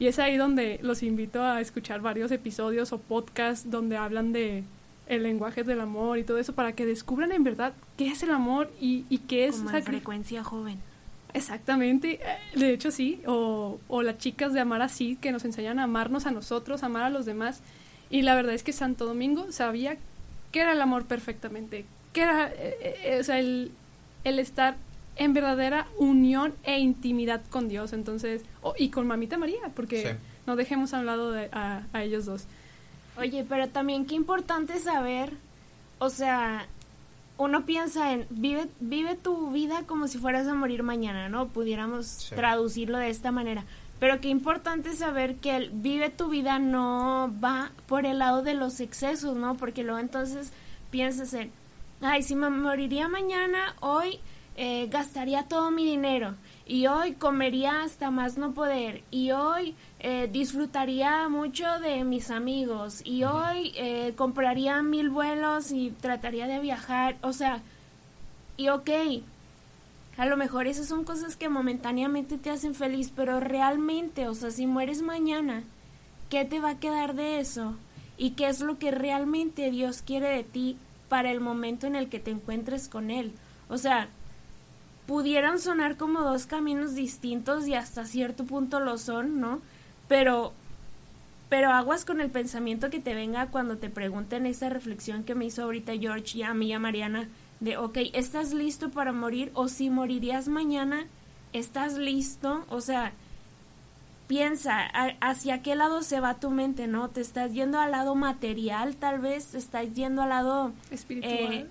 [0.00, 4.64] Y es ahí donde los invito a escuchar varios episodios o podcasts donde hablan de
[5.06, 8.30] el lenguaje del amor y todo eso para que descubran en verdad qué es el
[8.30, 10.78] amor y, y qué es Como frecuencia joven.
[11.34, 15.78] Exactamente, eh, de hecho sí, o, o las chicas de amar así, que nos enseñan
[15.78, 17.60] a amarnos a nosotros, amar a los demás.
[18.08, 19.98] Y la verdad es que Santo Domingo sabía
[20.50, 21.84] qué era el amor perfectamente,
[22.14, 23.72] qué era eh, eh, o sea, el,
[24.24, 24.76] el estar
[25.20, 28.42] en verdadera unión e intimidad con Dios, entonces,
[28.78, 32.46] y con Mamita María, porque no dejemos a un lado de, a, ellos dos.
[33.18, 35.34] Oye, pero también qué importante saber,
[35.98, 36.66] o sea,
[37.36, 41.48] uno piensa en vive, vive tu vida como si fueras a morir mañana, ¿no?
[41.48, 43.66] Pudiéramos traducirlo de esta manera.
[43.98, 48.54] Pero qué importante saber que el vive tu vida no va por el lado de
[48.54, 49.58] los excesos, ¿no?
[49.58, 50.50] Porque luego entonces
[50.90, 51.50] piensas en,
[52.00, 54.18] ay, si me moriría mañana, hoy
[54.62, 56.34] eh, gastaría todo mi dinero
[56.66, 63.00] y hoy comería hasta más no poder y hoy eh, disfrutaría mucho de mis amigos
[63.02, 67.62] y hoy eh, compraría mil vuelos y trataría de viajar, o sea,
[68.58, 68.90] Y ok,
[70.18, 74.50] a lo mejor esas son cosas que momentáneamente te hacen feliz, pero realmente, o sea,
[74.50, 75.64] si mueres mañana,
[76.28, 77.76] ¿qué te va a quedar de eso?
[78.18, 80.76] ¿Y qué es lo que realmente Dios quiere de ti
[81.08, 83.32] para el momento en el que te encuentres con Él?
[83.70, 84.10] O sea,
[85.10, 89.60] pudieran sonar como dos caminos distintos y hasta cierto punto lo son, ¿no?
[90.06, 90.52] Pero
[91.48, 95.46] pero aguas con el pensamiento que te venga cuando te pregunten esa reflexión que me
[95.46, 99.50] hizo ahorita George y a mí y a Mariana de, ok, ¿estás listo para morir?
[99.54, 101.08] O si morirías mañana,
[101.52, 102.64] ¿estás listo?
[102.68, 103.10] O sea,
[104.28, 104.86] piensa,
[105.20, 107.08] ¿hacia qué lado se va tu mente, no?
[107.08, 109.56] ¿Te estás yendo al lado material, tal vez?
[109.56, 110.70] ¿Estás yendo al lado...
[110.92, 111.52] Espiritual.
[111.52, 111.66] Eh,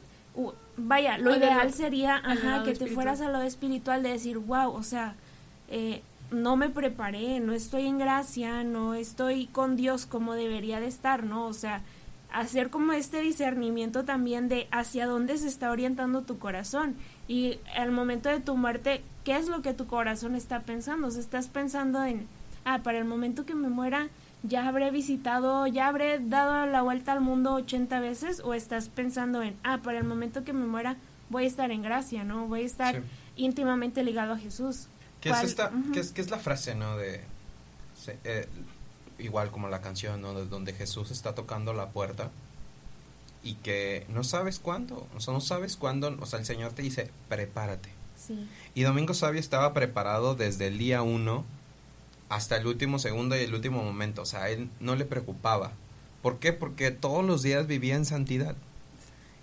[0.79, 4.83] vaya, lo ideal sería, ajá, que te fueras al lado espiritual de decir, wow, o
[4.83, 5.15] sea,
[5.69, 10.87] eh, no me preparé, no estoy en gracia, no estoy con Dios como debería de
[10.87, 11.45] estar, ¿no?
[11.45, 11.81] O sea,
[12.31, 16.95] hacer como este discernimiento también de hacia dónde se está orientando tu corazón
[17.27, 21.07] y al momento de tu muerte, ¿qué es lo que tu corazón está pensando?
[21.07, 22.27] O sea, estás pensando en,
[22.65, 24.09] ah, para el momento que me muera,
[24.43, 29.41] ya habré visitado, ya habré dado la vuelta al mundo 80 veces o estás pensando
[29.43, 30.97] en, ah, para el momento que me muera,
[31.29, 32.47] voy a estar en gracia, ¿no?
[32.47, 33.01] Voy a estar
[33.35, 34.87] íntimamente ligado a Jesús.
[35.21, 36.95] ¿Qué es, esta, ¿qué, es, ¿Qué es la frase, no?
[36.95, 37.21] De,
[38.23, 38.47] eh,
[39.17, 40.33] igual como la canción, ¿no?
[40.33, 42.31] donde Jesús está tocando la puerta
[43.43, 46.81] y que no sabes cuándo, o sea, no sabes cuándo, o sea, el Señor te
[46.81, 47.89] dice, prepárate.
[48.75, 51.45] Y Domingo Sabio estaba preparado desde el día uno
[52.29, 55.71] hasta el último segundo y el último momento, o sea, a él no le preocupaba.
[56.21, 56.53] ¿Por qué?
[56.53, 58.55] Porque todos los días vivía en santidad.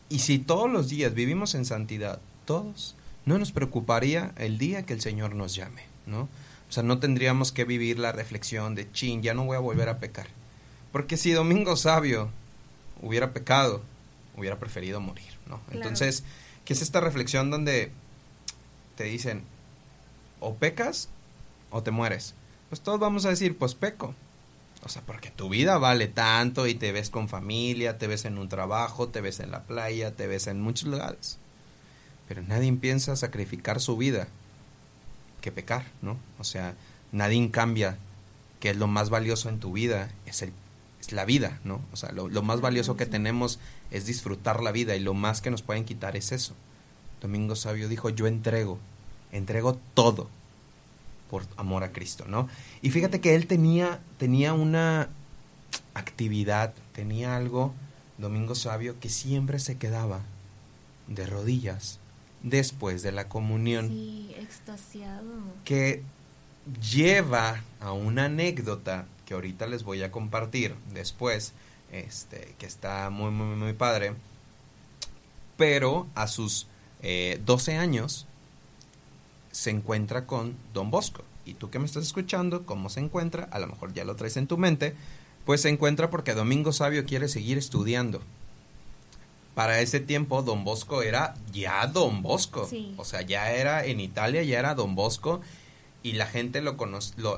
[0.09, 2.95] Y si todos los días vivimos en santidad, todos,
[3.25, 6.29] no nos preocuparía el día que el Señor nos llame, ¿no?
[6.69, 9.89] O sea, no tendríamos que vivir la reflexión de, chin, ya no voy a volver
[9.89, 10.29] a pecar.
[10.93, 12.31] Porque si Domingo Sabio
[13.03, 13.83] hubiera pecado,
[14.37, 15.61] hubiera preferido morir, ¿no?
[15.73, 16.23] Entonces,
[16.65, 17.91] ¿qué es esta reflexión donde
[18.97, 19.43] te dicen,
[20.41, 21.09] o pecas
[21.71, 22.35] o te mueres?
[22.69, 24.15] Pues todos vamos a decir, pues peco.
[24.83, 28.39] O sea, porque tu vida vale tanto y te ves con familia, te ves en
[28.39, 31.39] un trabajo, te ves en la playa, te ves en muchos lugares.
[32.29, 34.29] Pero nadie piensa sacrificar su vida
[35.41, 36.19] que pecar, ¿no?
[36.39, 36.75] O sea,
[37.13, 37.99] nadie cambia
[38.61, 40.53] que es lo más valioso en tu vida, es, el,
[41.01, 41.81] es la vida, ¿no?
[41.93, 43.59] O sea, lo, más valioso que tenemos
[43.91, 46.55] es disfrutar la vida y lo más que nos pueden quitar es eso.
[47.21, 48.79] Domingo Sabio dijo, yo entrego,
[49.33, 50.29] entrego todo
[51.31, 52.49] por amor a Cristo, ¿no?
[52.83, 55.09] Y fíjate que él tenía, tenía una
[55.95, 57.75] actividad, tenía algo,
[58.19, 60.21] Domingo Sabio, que siempre se quedaba
[61.09, 62.01] de rodillas
[62.43, 63.89] después de la comunión.
[63.89, 65.33] Sí, extasiado.
[65.65, 66.03] Que
[66.93, 71.53] lleva a una anécdota que ahorita les voy a compartir después,
[71.93, 74.15] este, que está muy, muy, muy padre.
[75.57, 76.69] Pero a sus
[77.03, 78.26] 12 eh, años
[79.57, 81.25] se encuentra con Don Bosco.
[81.45, 83.49] Y tú que me estás escuchando, ¿cómo se encuentra?
[83.51, 84.95] A lo mejor ya lo traes en tu mente.
[85.45, 88.21] Pues se encuentra porque Domingo Sabio quiere seguir estudiando
[89.57, 92.69] para ese tiempo Don Bosco era ya Don Bosco.
[92.99, 95.41] O sea, ya era en Italia, ya era Don Bosco
[96.03, 96.77] y la gente lo,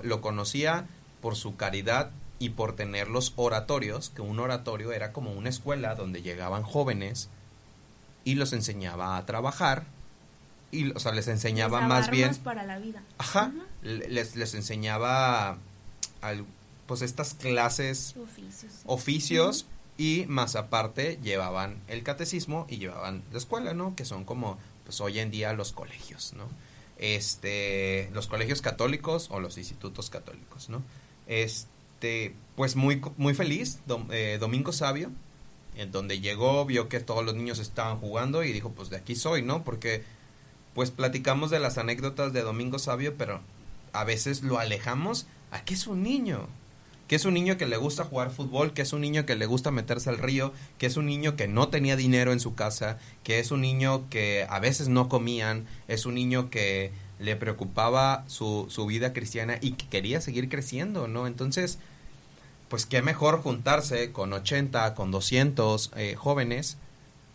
[0.02, 0.88] lo, conocía
[1.22, 5.94] por su caridad y por tener los oratorios, que un oratorio era como una escuela
[5.94, 7.28] donde llegaban jóvenes
[8.24, 9.84] y los enseñaba a trabajar
[10.70, 13.52] y o sea les enseñaba más bien para la vida ajá
[13.82, 15.58] les, les enseñaba
[16.20, 16.44] al,
[16.86, 19.66] pues estas clases oficios, oficios
[19.98, 23.96] y más aparte llevaban el catecismo y llevaban la escuela, ¿no?
[23.96, 26.48] Que son como, pues hoy en día los colegios, ¿no?
[26.98, 30.84] Este, los colegios católicos o los institutos católicos, ¿no?
[31.26, 35.10] Este, pues muy, muy feliz, eh, Domingo Sabio,
[35.76, 39.16] en donde llegó, vio que todos los niños estaban jugando y dijo, pues de aquí
[39.16, 39.64] soy, ¿no?
[39.64, 40.04] Porque,
[40.78, 43.40] pues platicamos de las anécdotas de Domingo Sabio, pero
[43.92, 46.46] a veces lo alejamos a que es un niño,
[47.08, 49.46] que es un niño que le gusta jugar fútbol, que es un niño que le
[49.46, 52.96] gusta meterse al río, que es un niño que no tenía dinero en su casa,
[53.24, 58.22] que es un niño que a veces no comían, es un niño que le preocupaba
[58.28, 61.26] su, su vida cristiana y que quería seguir creciendo, ¿no?
[61.26, 61.80] Entonces,
[62.68, 66.76] pues qué mejor juntarse con 80, con 200 eh, jóvenes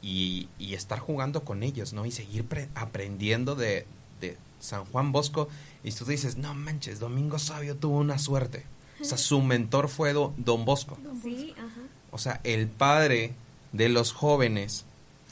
[0.04, 2.06] y, y, estar jugando con ellos, ¿no?
[2.06, 3.88] Y seguir aprendiendo de,
[4.20, 5.48] de San Juan Bosco.
[5.84, 8.66] Y tú dices, no manches, Domingo Sabio tuvo una suerte.
[9.02, 10.98] O sea, su mentor fue Don Bosco.
[11.24, 11.82] Sí, ajá.
[12.12, 13.34] O sea, el padre
[13.72, 14.86] de los jóvenes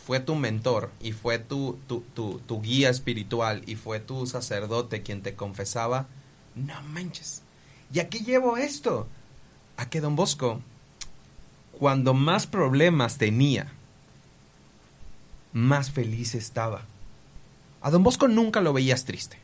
[0.05, 5.03] fue tu mentor y fue tu, tu, tu, tu, guía espiritual y fue tu sacerdote
[5.03, 6.07] quien te confesaba,
[6.55, 7.43] no manches.
[7.93, 9.07] ¿Y aquí llevo esto?
[9.77, 10.60] A que don Bosco,
[11.77, 13.71] cuando más problemas tenía,
[15.53, 16.85] más feliz estaba.
[17.81, 19.37] a Don Bosco nunca lo veías triste.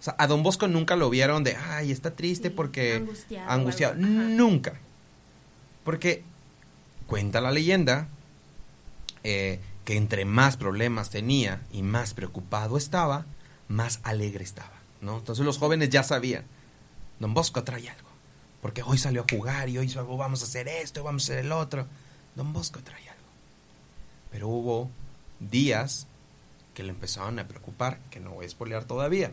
[0.00, 2.96] O sea, a Don Bosco nunca lo vieron de, ay, está triste Sí, porque...
[2.96, 3.94] angustiado Angustiado.
[3.96, 4.74] Nunca.
[5.84, 6.22] Porque
[7.06, 8.08] cuenta la leyenda
[9.24, 13.26] eh, que entre más problemas tenía y más preocupado estaba,
[13.68, 15.18] más alegre estaba, ¿no?
[15.18, 16.44] Entonces los jóvenes ya sabían,
[17.18, 18.08] Don Bosco trae algo,
[18.60, 21.52] porque hoy salió a jugar y hoy vamos a hacer esto, vamos a hacer el
[21.52, 21.86] otro.
[22.36, 23.28] Don Bosco trae algo.
[24.30, 24.90] Pero hubo
[25.40, 26.06] días
[26.74, 29.32] que le empezaron a preocupar, que no voy a spoilear todavía.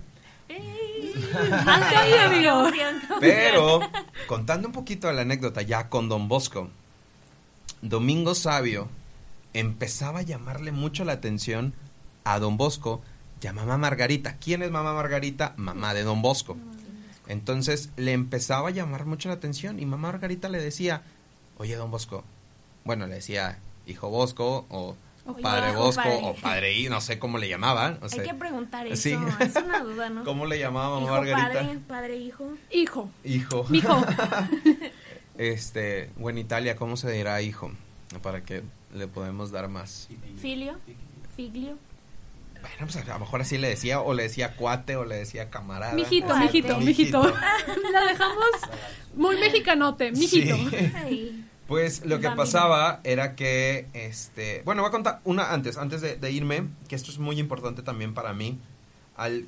[2.25, 2.69] Amigo.
[3.19, 3.79] Pero,
[4.27, 6.69] contando un poquito la anécdota ya con Don Bosco,
[7.81, 8.89] Domingo Sabio
[9.53, 11.73] empezaba a llamarle mucho la atención
[12.23, 13.01] a Don Bosco
[13.41, 14.37] y a mamá Margarita.
[14.37, 15.53] ¿Quién es mamá Margarita?
[15.55, 16.57] Mamá de Don Bosco.
[17.27, 21.03] Entonces le empezaba a llamar mucho la atención y mamá Margarita le decía,
[21.59, 22.23] oye Don Bosco,
[22.85, 24.95] bueno, le decía hijo Bosco o
[25.27, 26.19] Oye, padre hijo, Bosco padre.
[26.21, 27.97] o padre y no sé cómo le llamaban.
[28.01, 29.17] o sea, Hay que preguntar eso, sí.
[29.39, 30.23] es una duda, ¿no?
[30.25, 31.59] ¿Cómo le llamaba mamá Hijo, Margarita?
[31.61, 32.53] padre, padre, hijo.
[32.71, 33.65] Hijo, Hijo.
[33.69, 34.05] mijo.
[35.37, 37.71] Este, o en Italia, ¿cómo se dirá hijo?
[38.21, 40.07] Para que le podemos dar más.
[40.39, 40.75] Filio,
[41.35, 41.77] figlio.
[42.61, 45.49] Bueno, pues a lo mejor así le decía, o le decía cuate, o le decía
[45.49, 45.93] camarada.
[45.93, 47.21] Mijito, mijito, mijito.
[47.23, 48.45] Lo dejamos
[49.15, 50.55] muy mexicanote, mijito.
[51.09, 51.43] Sí.
[51.67, 56.15] Pues lo que pasaba era que, este, bueno, voy a contar una antes, antes de,
[56.15, 58.59] de irme, que esto es muy importante también para mí.
[59.17, 59.47] Al,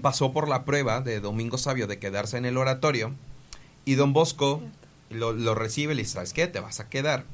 [0.00, 3.12] pasó por la prueba de Domingo Sabio de quedarse en el oratorio
[3.84, 4.62] y Don Bosco
[5.10, 6.46] lo, lo recibe y le dice, ¿sabes qué?
[6.46, 7.24] Te vas a quedar.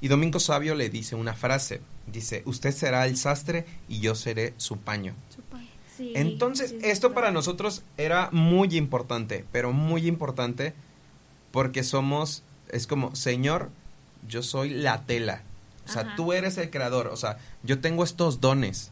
[0.00, 4.54] Y Domingo Sabio le dice una frase, dice, usted será el sastre y yo seré
[4.56, 5.14] su paño.
[5.96, 10.72] sí, Entonces, sí, esto para nosotros era muy importante, pero muy importante
[11.50, 13.70] porque somos, es como, Señor,
[14.26, 15.42] yo soy la tela.
[15.86, 16.16] O sea, Ajá.
[16.16, 17.08] tú eres el creador.
[17.08, 18.90] O sea, yo tengo estos dones.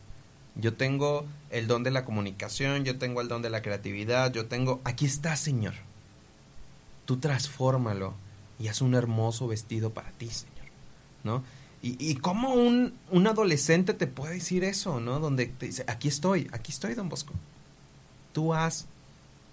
[0.55, 4.47] Yo tengo el don de la comunicación, yo tengo el don de la creatividad, yo
[4.47, 4.81] tengo...
[4.85, 5.75] Aquí está, Señor.
[7.05, 8.15] Tú transfórmalo
[8.59, 10.55] y haz un hermoso vestido para ti, Señor.
[11.25, 11.45] ¿No?
[11.83, 15.21] Y, y cómo un, un adolescente te puede decir eso, ¿no?
[15.21, 17.35] Donde te dice, aquí estoy, aquí estoy, don Bosco.
[18.33, 18.87] Tú haz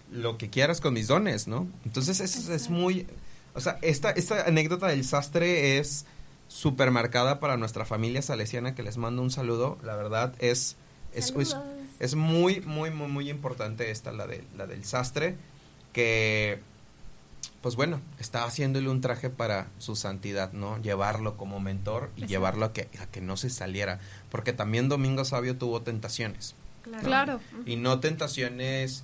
[0.09, 1.67] lo que quieras con mis dones, ¿no?
[1.86, 3.07] Entonces eso es muy...
[3.55, 6.05] O sea, esta, esta anécdota del sastre es
[6.47, 9.77] súper marcada para nuestra familia salesiana, que les mando un saludo.
[9.83, 10.75] La verdad es...
[11.15, 11.31] Es,
[11.99, 15.35] es, muy, muy, muy, muy importante esta, la, de, la del sastre,
[15.93, 16.59] que,
[17.61, 20.81] pues bueno, está haciéndole un traje para su santidad, ¿no?
[20.81, 22.29] Llevarlo como mentor y Exacto.
[22.31, 23.99] llevarlo a que, a que no se saliera,
[24.31, 27.03] porque también Domingo Sabio tuvo tentaciones, Claro.
[27.03, 27.39] Claro.
[27.67, 29.03] y no tentaciones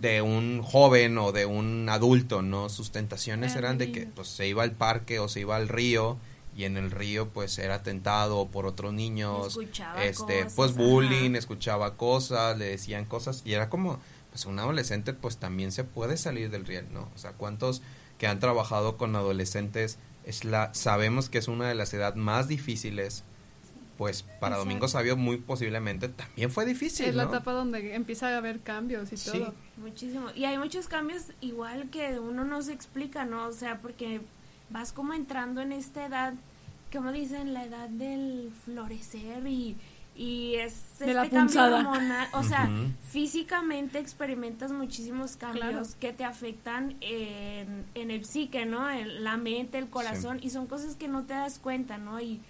[0.00, 2.68] de un joven o de un adulto, ¿no?
[2.68, 3.98] Sus tentaciones Era eran de niño.
[4.00, 6.18] que pues se iba al parque o se iba al río
[6.54, 10.82] y en el río pues era tentado por otros niños, Escuchaba este cosas, pues ajá.
[10.82, 13.98] bullying, escuchaba cosas, le decían cosas y era como
[14.30, 17.08] pues un adolescente pues también se puede salir del riel, ¿no?
[17.14, 17.80] O sea, cuántos
[18.18, 22.48] que han trabajado con adolescentes es la sabemos que es una de las edades más
[22.48, 23.24] difíciles
[23.96, 24.58] pues para Exacto.
[24.58, 29.10] Domingo Sabio muy posiblemente también fue difícil, es la etapa donde empieza a haber cambios
[29.12, 29.30] y Sí.
[29.38, 29.54] todo.
[29.76, 30.28] Muchísimo.
[30.34, 33.46] Y hay muchos cambios igual que uno no se explica, ¿no?
[33.46, 34.20] O sea, porque
[34.70, 36.34] vas como entrando en esta edad,
[36.92, 39.76] como dicen, la edad del florecer y,
[40.16, 41.76] y es De la este cambio punzada.
[41.78, 42.28] hormonal.
[42.32, 42.70] O sea,
[43.10, 45.86] físicamente experimentas muchísimos cambios Claro.
[46.00, 48.88] que te afectan en, en el psique, ¿no?
[48.90, 52.18] En la mente, el corazón, y son cosas que no te das cuenta, ¿no?
[52.20, 52.40] Y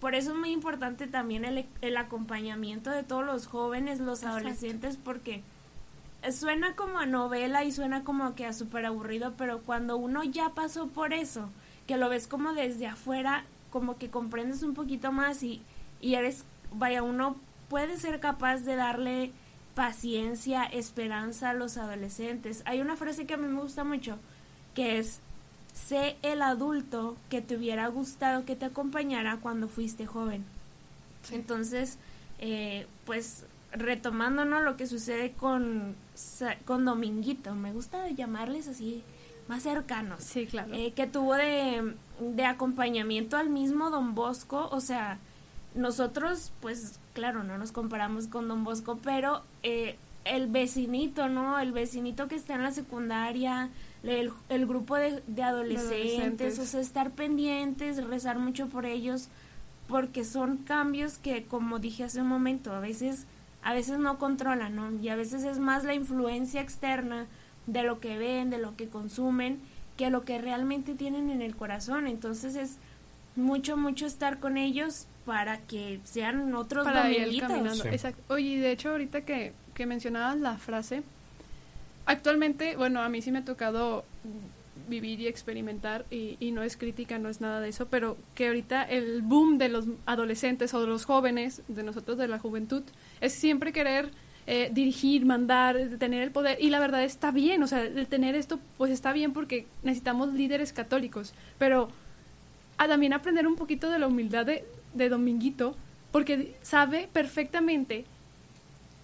[0.00, 4.38] por eso es muy importante también el, el acompañamiento de todos los jóvenes, los Exacto.
[4.38, 5.42] adolescentes, porque
[6.30, 10.50] suena como a novela y suena como que a súper aburrido, pero cuando uno ya
[10.50, 11.48] pasó por eso,
[11.86, 15.62] que lo ves como desde afuera, como que comprendes un poquito más y,
[16.00, 17.36] y eres, vaya, uno
[17.68, 19.32] puede ser capaz de darle
[19.74, 22.62] paciencia, esperanza a los adolescentes.
[22.64, 24.18] Hay una frase que a mí me gusta mucho,
[24.74, 25.20] que es,
[25.74, 30.44] sé el adulto que te hubiera gustado que te acompañara cuando fuiste joven.
[31.30, 31.98] Entonces,
[32.38, 33.44] eh, pues
[33.76, 34.60] retomando ¿no?
[34.60, 35.94] lo que sucede con,
[36.64, 39.02] con Dominguito, me gusta llamarles así
[39.48, 40.72] más cercanos, Sí, claro.
[40.74, 45.18] eh, que tuvo de, de acompañamiento al mismo Don Bosco, o sea,
[45.74, 51.58] nosotros pues claro, no nos comparamos con Don Bosco, pero eh, el vecinito, ¿no?
[51.60, 53.70] El vecinito que está en la secundaria,
[54.02, 56.58] el, el grupo de, de adolescentes, adolescentes.
[56.58, 59.28] o sea, estar pendientes, rezar mucho por ellos,
[59.86, 63.26] porque son cambios que, como dije hace un momento, a veces,
[63.66, 64.92] a veces no controlan, ¿no?
[65.02, 67.26] Y a veces es más la influencia externa
[67.66, 69.58] de lo que ven, de lo que consumen,
[69.96, 72.06] que lo que realmente tienen en el corazón.
[72.06, 72.76] Entonces es
[73.34, 77.48] mucho, mucho estar con ellos para que sean otros para ir dominguitos.
[77.48, 77.82] caminando.
[77.82, 77.88] Sí.
[77.88, 78.22] Exacto.
[78.32, 81.02] Oye, y de hecho, ahorita que, que mencionabas la frase,
[82.06, 84.04] actualmente, bueno, a mí sí me ha tocado
[84.88, 88.48] vivir y experimentar, y, y no es crítica, no es nada de eso, pero que
[88.48, 92.82] ahorita el boom de los adolescentes o de los jóvenes, de nosotros de la juventud,
[93.20, 94.10] es siempre querer
[94.46, 98.36] eh, dirigir, mandar, tener el poder, y la verdad está bien, o sea, el tener
[98.36, 101.88] esto, pues está bien porque necesitamos líderes católicos, pero
[102.78, 104.64] a también aprender un poquito de la humildad de,
[104.94, 105.76] de Dominguito,
[106.12, 108.04] porque sabe perfectamente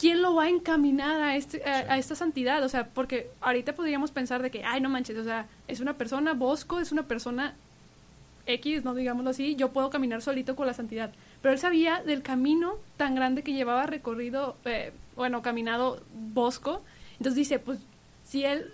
[0.03, 2.61] quién lo va a encaminar a, este, a, a esta santidad.
[2.65, 5.93] O sea, porque ahorita podríamos pensar de que, ay, no manches, o sea, es una
[5.97, 7.55] persona, Bosco es una persona
[8.47, 11.13] X, no digámoslo así, yo puedo caminar solito con la santidad.
[11.41, 16.83] Pero él sabía del camino tan grande que llevaba recorrido, eh, bueno, caminado Bosco.
[17.13, 17.79] Entonces dice, pues,
[18.25, 18.73] si él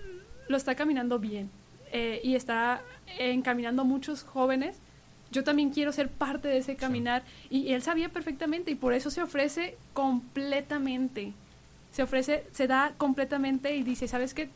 [0.48, 1.50] lo está caminando bien
[1.92, 2.80] eh, y está
[3.18, 4.80] encaminando a muchos jóvenes,
[5.30, 7.22] yo también quiero ser parte de ese caminar.
[7.50, 11.32] Y, y él sabía perfectamente y por eso se ofrece completamente.
[11.92, 14.50] Se ofrece, se da completamente y dice, ¿sabes qué?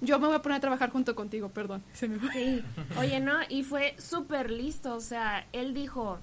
[0.00, 1.82] Yo, me voy a poner a trabajar junto contigo, perdón.
[1.94, 2.18] Se me.
[2.32, 2.62] Sí.
[2.98, 6.18] Oye, no, y fue súper listo, o sea, él dijo,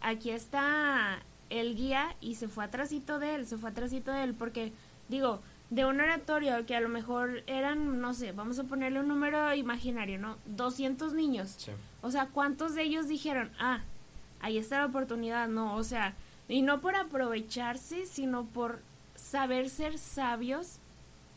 [0.00, 1.18] aquí está
[1.50, 4.72] el guía y se fue atrásito de él, se fue atrásito de él, porque
[5.08, 5.40] digo,
[5.70, 9.54] de un oratorio que a lo mejor eran, no sé, vamos a ponerle un número
[9.54, 10.38] imaginario, ¿no?
[10.46, 11.54] 200 niños.
[11.58, 11.72] Sí.
[12.00, 13.80] O sea, ¿cuántos de ellos dijeron, ah,
[14.40, 15.48] ahí está la oportunidad?
[15.48, 16.14] No, o sea,
[16.48, 18.80] y no por aprovecharse, sino por
[19.14, 20.78] saber ser sabios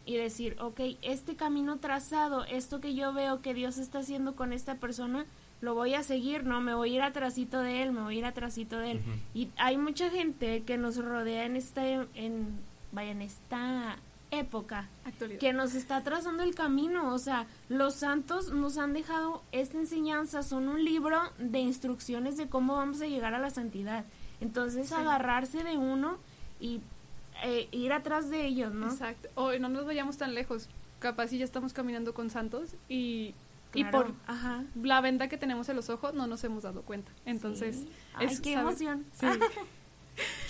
[0.05, 4.53] y decir, ok, este camino trazado, esto que yo veo que Dios está haciendo con
[4.53, 5.25] esta persona,
[5.59, 8.19] lo voy a seguir, no, me voy a ir atrasito de él, me voy a
[8.19, 9.01] ir atrasito de él.
[9.33, 12.59] Y hay mucha gente que nos rodea en este, en,
[12.91, 13.97] vaya, en esta
[14.31, 15.39] época Actualidad.
[15.39, 17.13] que nos está trazando el camino.
[17.13, 22.47] O sea, los santos nos han dejado esta enseñanza, son un libro de instrucciones de
[22.49, 24.05] cómo vamos a llegar a la santidad.
[24.39, 24.93] Entonces, Sí.
[24.93, 26.17] agarrarse de uno
[26.59, 26.81] y
[27.43, 28.91] eh, ir atrás de ellos, ¿no?
[28.91, 29.29] Exacto.
[29.35, 30.69] O no nos vayamos tan lejos.
[30.99, 33.33] Capaz si ya estamos caminando con santos y,
[33.73, 34.63] y por Ajá.
[34.75, 37.11] la venda que tenemos en los ojos no nos hemos dado cuenta.
[37.25, 37.89] Entonces, Sí.
[38.13, 39.05] Ay, es qué saber- emoción.
[39.13, 39.25] Sí.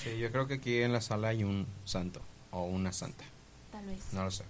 [0.03, 2.19] Sí, yo creo que aquí en la sala hay un santo
[2.49, 3.23] o una santa.
[3.81, 4.13] Tal vez.
[4.13, 4.43] No lo sé.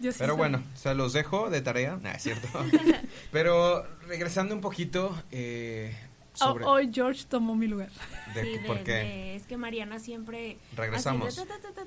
[0.00, 0.38] Yo sí Pero soy.
[0.38, 1.98] bueno, se los dejo de tarea.
[2.00, 2.48] Nah, es cierto.
[3.32, 5.96] Pero regresando un poquito eh,
[6.40, 6.52] O-.
[6.70, 7.90] Hoy George tomó mi lugar.
[8.34, 8.92] de- Sí, de- ¿Por qué?
[8.92, 10.58] de- es que Mariana siempre...
[10.76, 11.28] Regresamos.
[11.28, 11.86] así de ta, ta, ta, ta.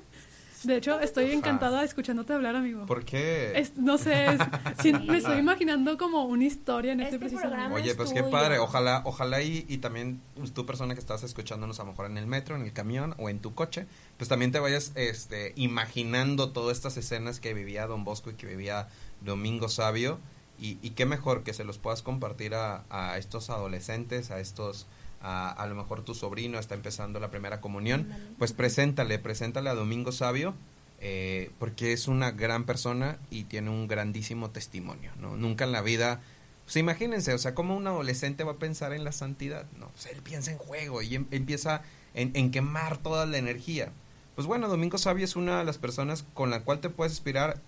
[0.64, 2.86] De hecho, estoy encantada escuchándote hablar, amigo.
[2.86, 3.58] ¿Por qué?
[3.58, 4.38] Es- no sé, es-
[5.06, 7.82] me estoy imaginando como una historia en este, Este preciso programa momento.
[7.84, 8.58] Oye, es pues qué padre.
[8.58, 12.18] Ojalá, ojalá y, y también pues, tú persona que estás escuchándonos a lo mejor en
[12.18, 13.86] el metro, en el camión o en tu coche,
[14.16, 18.46] pues también te vayas este, imaginando todas estas escenas que vivía Don Bosco y que
[18.46, 18.88] vivía
[19.20, 20.18] Domingo Sabio.
[20.60, 24.86] Y, y qué mejor que se los puedas compartir a, a estos adolescentes, a estos,
[25.22, 28.08] a, a lo mejor tu sobrino está empezando la primera comunión,
[28.38, 30.54] pues preséntale, preséntale a Domingo Sabio,
[31.00, 35.36] eh, porque es una gran persona y tiene un grandísimo testimonio, ¿no?
[35.36, 36.20] Nunca en la vida,
[36.64, 39.66] pues imagínense, o sea, ¿cómo un adolescente va a pensar en la santidad?
[39.78, 41.82] No, pues él piensa en juego y em- empieza
[42.14, 43.90] en, en quemar toda la energía.
[44.36, 47.60] Pues bueno, Domingo Sabio es una de las personas con la cual te puedes inspirar,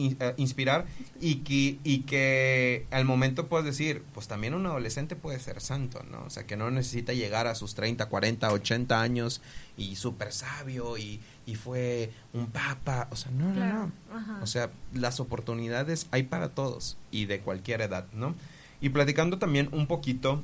[0.00, 0.86] in- eh, inspirar
[1.20, 6.02] y que, y que al momento puedes decir, pues también un adolescente puede ser santo,
[6.10, 6.22] ¿no?
[6.24, 9.40] O sea, que no necesita llegar a sus 30, 40, 80 años
[9.76, 13.90] y súper sabio y, y fue un papa, o sea, no, no, Claro.
[14.12, 14.42] no.
[14.42, 18.34] O sea, las oportunidades hay para todos y de cualquier edad, ¿no?
[18.80, 20.42] Y platicando también un poquito,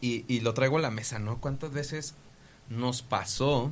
[0.00, 1.38] y, y lo traigo a la mesa, ¿no?
[1.38, 2.14] ¿Cuántas veces
[2.68, 3.70] nos pasó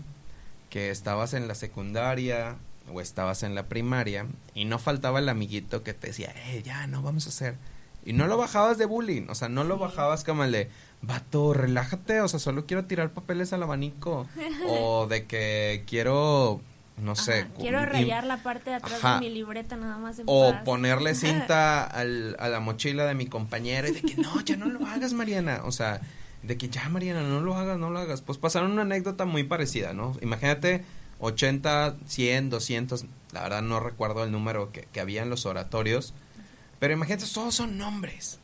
[0.71, 2.57] que estabas en la secundaria
[2.93, 6.87] o estabas en la primaria y no faltaba el amiguito que te decía, eh, ya,
[6.87, 7.57] no vamos a hacer.
[8.05, 10.69] Y no lo bajabas de bullying, o sea, no lo bajabas como el de,
[11.01, 14.27] vato, relájate, o sea, solo quiero tirar papeles al abanico.
[14.69, 16.61] o de que quiero,
[16.99, 19.15] no sé, Ajá, Quiero rayar la parte de atrás Ajá.
[19.15, 20.63] de mi libreta nada más en o paz.
[20.65, 24.67] ponerle cinta al- a la mochila de mi compañera y de que no, ya no
[24.67, 25.63] lo hagas, Mariana.
[25.65, 26.03] O sea,
[26.43, 28.21] de que ya, Mariana, no lo hagas, no lo hagas.
[28.21, 30.13] Pues pasaron una anécdota muy parecida, ¿no?
[30.21, 30.85] Imagínate
[31.21, 36.15] 80, 100, 200, la verdad no recuerdo el número que, que había en los oratorios,
[36.79, 38.39] pero imagínate, todos son nombres.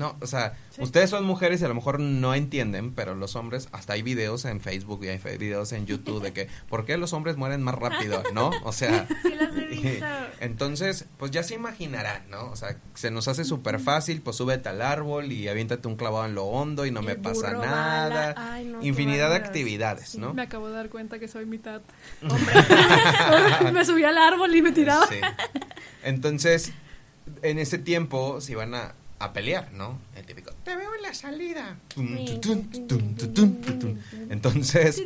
[0.00, 0.80] No, o sea, Sí.
[0.82, 4.46] ustedes son mujeres y a lo mejor no entienden, pero los hombres, hasta hay videos
[4.46, 7.74] en Facebook y hay videos en YouTube de que, ¿por qué los hombres mueren más
[7.74, 8.22] rápido?
[8.32, 8.50] ¿No?
[8.64, 10.06] O sea, Sí las he visto.
[10.40, 12.46] entonces, pues ya se imaginarán, ¿no?
[12.50, 16.24] O sea, se nos hace súper fácil, pues súbete al árbol y aviéntate un clavado
[16.24, 18.34] en lo hondo y no me pasa nada.
[18.38, 20.18] Ay, no, Infinidad de actividades, Sí.
[20.18, 20.32] ¿no?
[20.32, 21.82] Me acabo de dar cuenta que soy mitad.
[23.72, 25.06] me subí al árbol y me tiraba.
[25.08, 25.16] Sí.
[26.02, 26.72] Entonces,
[27.42, 29.98] en ese tiempo se iban a, a pelear, ¿no?
[30.16, 31.76] El típico, te veo en la salida.
[34.30, 35.02] Entonces,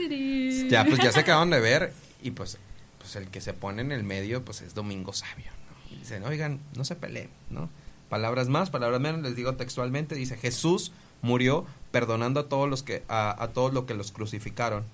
[0.70, 1.92] ya pues ya se acaban de ver
[2.22, 2.58] y pues,
[2.98, 5.94] pues el que se pone en el medio pues es Domingo Sabio, ¿no?
[5.94, 7.68] Y dicen, oigan, no se peleen, ¿no?
[8.08, 13.02] Palabras más, palabras menos, les digo textualmente, dice, Jesús murió perdonando a todos los que,
[13.08, 14.84] a, a todos los que los crucificaron.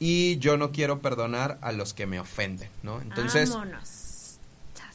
[0.00, 3.00] Y yo no quiero perdonar a los que me ofenden, ¿no?
[3.00, 4.38] Entonces, Vámonos.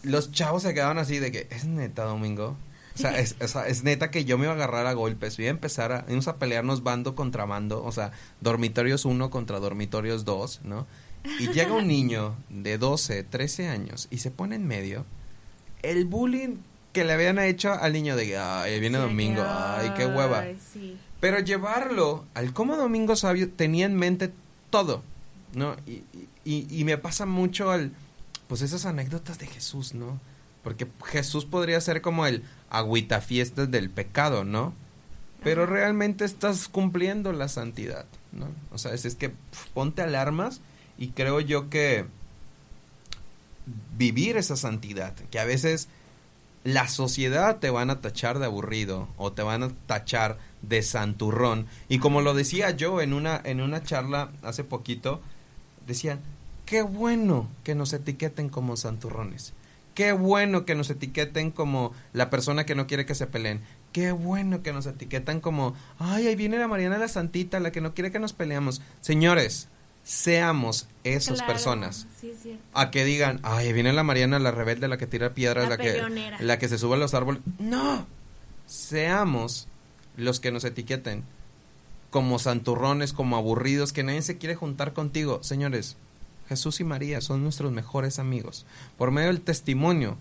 [0.04, 2.58] los chavos se quedaban así de que, ¿es neta, Domingo?
[3.00, 5.40] O sea, es, o sea, es neta que yo me iba a agarrar a golpes,
[5.40, 9.60] iba a empezar a, íbamos a pelearnos bando contra bando, o sea, dormitorios 1 contra
[9.60, 10.86] dormitorios 2, ¿no?
[11.40, 15.06] Y llega un niño de 12, 13 años y se pone en medio.
[15.82, 16.58] El bullying
[16.92, 20.44] que le habían hecho al niño de ay, viene Sí, Domingo, ay, qué hueva.
[20.74, 20.98] sí.
[21.22, 24.32] Pero llevarlo al cómo Domingo Sabio tenía en mente
[24.70, 25.04] todo,
[25.54, 25.76] ¿no?
[25.86, 26.04] Y,
[26.46, 27.92] y, y me pasa mucho al,
[28.48, 30.20] pues esas anécdotas de Jesús, ¿no?
[30.64, 34.74] Porque Jesús podría ser como el agüita fiestas del pecado, ¿no?
[35.44, 38.48] Pero realmente estás cumpliendo la santidad, ¿no?
[38.72, 40.62] O sea, es, es que pf, ponte alarmas
[40.98, 42.06] y creo yo que
[43.98, 45.88] vivir esa santidad, que a veces
[46.64, 51.68] la sociedad te van a tachar de aburrido o te van a tachar de santurrón.
[51.88, 55.22] Y como lo decía yo en una, en una charla hace poquito,
[55.88, 56.20] decían,
[56.66, 59.54] qué bueno que nos etiqueten como santurrones.
[59.94, 63.62] Qué bueno que nos etiqueten como la persona que no quiere que se peleen.
[63.92, 67.82] Qué bueno que nos etiquetan como, ay, ahí viene la Mariana la Santita, la que
[67.82, 68.82] no quiere que nos peleamos.
[69.02, 69.68] Señores,
[70.04, 72.34] seamos esas Claro, personas Sí,
[72.74, 75.78] a que digan, ay, viene la Mariana, la rebelde, la que tira piedras, La la,
[75.78, 77.42] que, la que se sube a los árboles.
[77.58, 78.08] No,
[78.66, 79.68] seamos
[80.16, 81.24] los que nos etiqueten
[82.10, 85.44] como santurrones, como aburridos, que nadie se quiere juntar contigo.
[85.44, 85.98] Señores,
[86.50, 88.66] Jesús y María son nuestros mejores amigos.
[88.98, 90.18] Por medio del testimonio,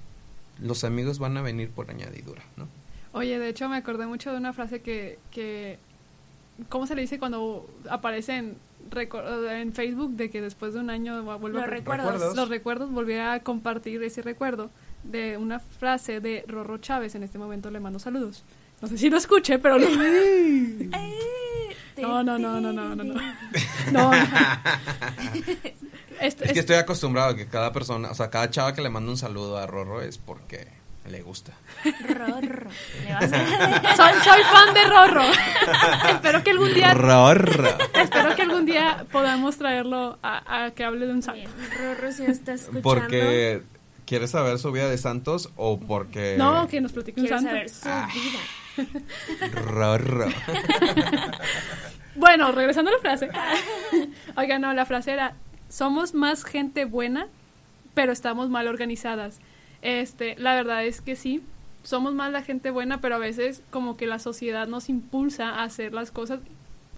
[0.60, 2.68] los amigos van a venir por añadidura, ¿no?
[3.12, 5.78] Oye, de hecho me acordé mucho de una frase que, que
[6.68, 8.56] ¿cómo se le dice cuando aparece en,
[9.72, 12.12] Facebook de que después de un año va- vuelve Los a recuerdos.
[12.12, 12.36] Recuerdos.
[12.36, 14.70] los recuerdos, volví a compartir ese recuerdo
[15.04, 18.44] de una frase de Rorro Chávez, en este momento le mando saludos.
[18.80, 19.88] No sé si lo escuché, pero lo...
[22.00, 23.14] No, no, no, no, no, no, no.
[23.90, 24.10] No.
[26.20, 29.10] Es que estoy acostumbrado a que cada persona, o sea, cada chava que le manda
[29.10, 30.66] un saludo a Rorro es porque
[31.08, 31.52] le gusta.
[32.08, 32.70] Rorro.
[33.04, 35.22] Le vas a- soy, soy fan de Rorro.
[36.10, 37.68] espero que algún día Rorro.
[37.94, 41.40] espero que algún día podamos traerlo a, a que hable de un salto.
[41.40, 42.82] Bien, Rorro, si está escuchando.
[42.82, 43.62] Porque
[44.04, 47.48] quieres saber su vida de santos o porque No, que nos platique un santo.
[47.50, 48.08] saber su Ah.
[48.12, 48.38] vida.
[49.64, 50.28] Rorro.
[52.14, 53.28] Bueno, regresando a la frase.
[54.36, 55.34] Oiga, no, la frase era,
[55.68, 57.26] somos más gente buena,
[57.94, 59.38] pero estamos mal organizadas.
[59.82, 61.42] Este, la verdad es que sí,
[61.82, 65.62] somos más la gente buena, pero a veces como que la sociedad nos impulsa a
[65.64, 66.40] hacer las cosas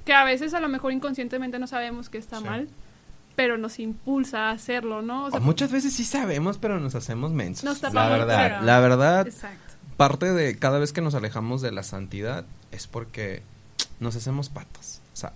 [0.05, 2.45] que a veces a lo mejor inconscientemente no sabemos que está Sí.
[2.45, 2.69] mal,
[3.37, 5.27] pero nos impulsa a hacerlo, ¿no?
[5.27, 7.65] O sea, O muchas veces sí sabemos, pero nos hacemos mensos.
[7.65, 9.75] Nos la verdad, la verdad, Exacto.
[9.97, 13.43] parte de cada vez que nos alejamos de la santidad es porque
[14.01, 15.01] nos hacemos patos.
[15.13, 15.33] O sea,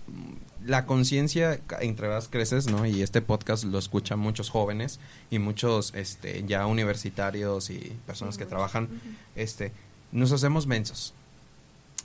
[0.65, 2.85] la conciencia entre más creces, ¿no?
[2.85, 4.99] Y este podcast lo escuchan muchos jóvenes
[5.29, 8.89] y muchos este ya universitarios y personas que trabajan
[9.35, 9.71] este
[10.11, 11.13] nos hacemos mensos.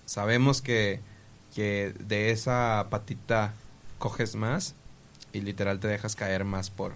[0.05, 1.01] Sabemos que
[1.55, 3.55] que de esa patita
[3.99, 4.75] coges más
[5.33, 6.93] y literal te dejas caer más por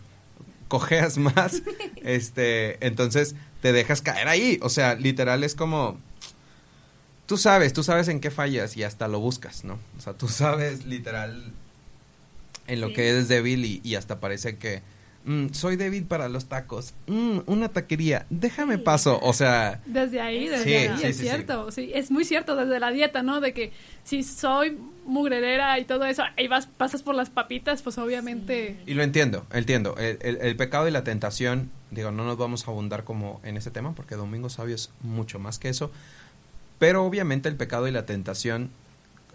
[0.68, 1.62] cojeas más,
[1.96, 5.98] este, entonces te dejas caer ahí, o sea, literal es como
[7.26, 9.78] tú sabes, tú sabes en qué fallas y hasta lo buscas, ¿no?
[9.96, 11.52] O sea, tú sabes literal
[12.66, 12.92] en lo Sí.
[12.94, 14.82] que eres débil y, y hasta parece que
[15.26, 18.82] mm, soy débil para los tacos, mm, una taquería, déjame Sí.
[18.82, 21.70] paso, o sea, Desde ahí, desde Sí, ahí, sí, es cierto.
[21.70, 21.90] Sí.
[21.94, 23.40] es muy cierto, desde la dieta, ¿no?
[23.40, 23.72] De que
[24.04, 28.78] si soy mugrerera y todo eso, y vas, pasas por las papitas, pues obviamente...
[28.86, 29.94] Y lo entiendo, entiendo.
[29.98, 33.56] El, el- el pecado y la tentación, digo, no nos vamos a abundar como en
[33.58, 35.90] ese tema, porque Domingo Sabio es mucho más que eso.
[36.78, 38.70] Pero obviamente el pecado y la tentación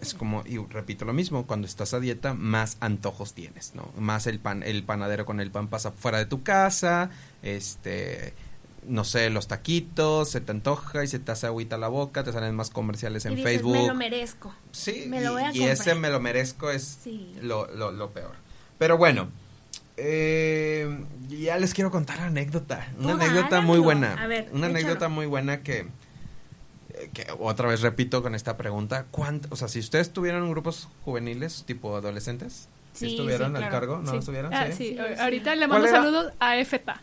[0.00, 3.90] es como, y repito lo mismo, cuando estás a dieta, más antojos tienes, ¿no?
[3.98, 7.10] Más el pan, el panadero con el pan pasa fuera de tu casa,
[7.42, 8.32] este,
[8.86, 12.32] no sé, los taquitos, se te antoja y se te hace agüita la boca, te
[12.32, 13.72] salen más comerciales en y dices, Facebook.
[13.76, 14.54] me lo merezco.
[14.72, 15.96] Sí, Me lo y, voy a y ese comprar.
[15.98, 17.34] me lo merezco es Sí.
[17.42, 18.32] lo, lo, lo peor.
[18.78, 19.28] Pero bueno,
[19.98, 22.88] eh, ya les quiero contar anécdota.
[22.98, 24.14] Una anécdota muy buena.
[24.14, 24.78] A ver, una échalo.
[24.78, 25.86] anécdota muy buena que,
[27.12, 29.06] que otra vez repito con esta pregunta.
[29.10, 33.68] ¿cuánto, o sea, si ustedes tuvieran grupos juveniles tipo adolescentes, si Sí, estuvieran sí, al
[33.68, 33.72] claro.
[33.72, 33.98] cargo?
[34.02, 34.16] ¿No sí.
[34.18, 34.52] estuvieran?
[34.52, 34.72] Ah, Sí.
[34.72, 35.20] sí, Sí, a- sí.
[35.20, 37.00] Ahorita le ¿Cuál mando saludos a EFETA.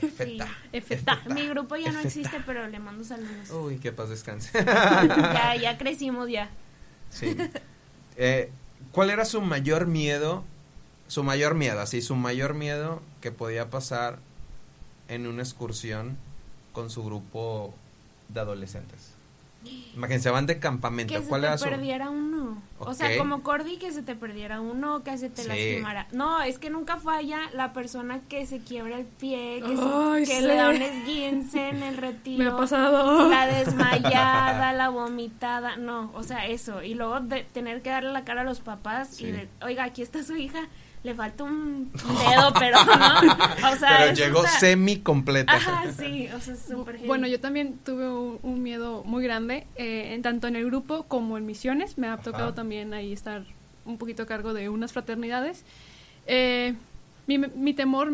[0.00, 0.48] Efeta.
[0.72, 1.20] Efeta.
[1.34, 2.08] Mi grupo ya no Efeta.
[2.08, 3.50] existe, pero le mando saludos.
[3.50, 4.50] Uy, que paz descanse.
[4.64, 6.48] Ya, ya crecimos ya.
[7.10, 7.36] Sí.
[8.16, 8.50] Eh,
[8.92, 10.44] ¿Cuál era su mayor miedo?
[11.08, 14.18] Su mayor miedo, así, su mayor miedo que podía pasar
[15.08, 16.16] en una excursión
[16.72, 17.74] con su grupo
[18.28, 19.14] de adolescentes.
[19.96, 21.12] Imagínense, van de campamento.
[21.12, 21.64] Que se ¿Cuál te era su...?
[21.64, 22.62] perdiera uno.
[22.78, 25.48] O sea, como Cordy, que se te perdiera uno, que se te Sí.
[25.48, 26.06] lastimara.
[26.12, 30.24] No, es que nunca falla la persona que se quiebra el pie, que, se- Ay,
[30.24, 30.46] que sí.
[30.46, 32.44] le da un esguince en el retiro.
[32.44, 33.28] Me ha pasado.
[33.28, 36.82] La desmayada, la vomitada, no, o sea, eso.
[36.84, 39.26] Y luego de tener que darle la cara a los papás Sí.
[39.26, 40.68] y de, oiga, aquí está su hija,
[41.04, 43.72] le falta un dedo, pero no.
[43.72, 45.52] O sea, Pero llegó está- semi completa.
[45.54, 46.98] Ajá, sí, o sea, súper.
[47.06, 51.04] Bueno, yo también tuve un, un miedo muy grande, eh, en tanto en el grupo
[51.04, 51.98] como en misiones.
[51.98, 53.44] Me ha tocado también ahí estar
[53.84, 55.64] un poquito a cargo de unas fraternidades.
[56.26, 56.74] Eh,
[57.26, 58.10] mi, mi temor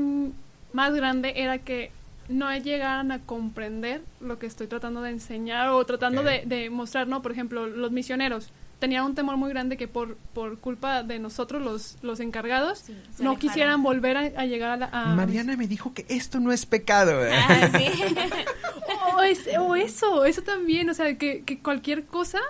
[0.73, 1.91] más grande era que
[2.29, 7.23] no llegaran a comprender lo que estoy tratando de enseñar o tratando de mostrar, ¿no?
[7.23, 8.51] Por ejemplo, los misioneros.
[8.85, 12.95] Tenía un temor muy grande que por, por culpa de nosotros, los, los encargados, Sí,
[13.19, 14.91] no quisieran volver a, a llegar a la...
[14.93, 17.25] a- Mariana me dijo que esto no es pecado.
[17.25, 17.31] ¿eh?
[17.33, 17.87] Ah, sí.
[19.17, 22.41] O, es- o eso, eso también, o sea, que, que cualquier cosa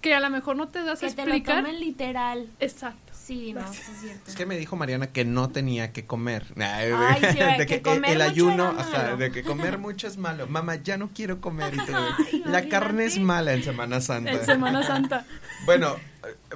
[0.00, 1.64] que a lo mejor no te das a que te lo explicar.
[1.64, 2.46] tomen literal.
[2.60, 3.09] Exacto.
[3.30, 4.22] Sí, no, sí es cierto.
[4.28, 6.46] Es que me dijo Mariana que no tenía que comer.
[6.56, 8.76] Ay, Ay, sí, de que que, comer el mucho ayuno,
[9.16, 10.48] de que comer mucho es malo.
[10.48, 11.74] Mamá, ya no quiero comer.
[11.74, 12.08] Y todo.
[12.18, 14.32] Ay, La carne es mala en Semana Santa.
[14.32, 15.24] En Semana Santa.
[15.66, 15.96] Bueno,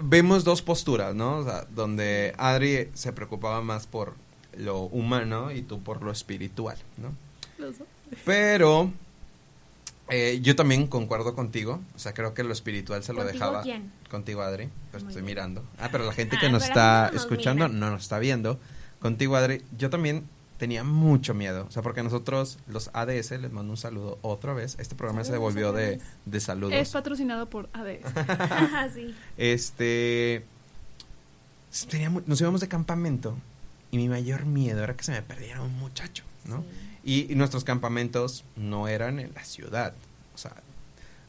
[0.01, 1.37] vemos dos posturas, ¿no?
[1.37, 4.14] O sea, donde Adri se preocupaba más por
[4.57, 7.12] lo humano y tú por lo espiritual, ¿no?
[7.59, 7.89] Los dos.
[8.25, 8.91] Pero
[10.11, 11.80] eh, yo también concuerdo contigo.
[11.94, 13.62] O sea, creo que lo espiritual se lo ¿Contigo dejaba.
[13.62, 13.90] quién?
[14.11, 14.68] Contigo, Adri.
[14.90, 15.34] Pues Muy estoy bien.
[15.36, 15.64] mirando.
[15.78, 18.59] Ah, pero la gente Ah, que nos está no nos escuchando no nos está viendo.
[19.00, 19.62] Contigo, Adri.
[19.78, 20.28] Yo también
[20.59, 21.66] tenía mucho miedo.
[21.68, 24.76] O sea, porque nosotros, los ADS, les mando un saludo otra vez.
[24.78, 26.74] Este programa se devolvió de, de saludos.
[26.74, 28.16] Es patrocinado por ADS.
[28.16, 29.14] Ajá, sí.
[29.36, 30.44] Este.
[31.90, 33.36] tenía mu- nos íbamos de campamento
[33.90, 36.64] y mi mayor miedo era que se me perdiera un muchacho, ¿no?
[37.05, 39.92] Y, y nuestros campamentos no eran en la ciudad.
[40.34, 40.52] O sea,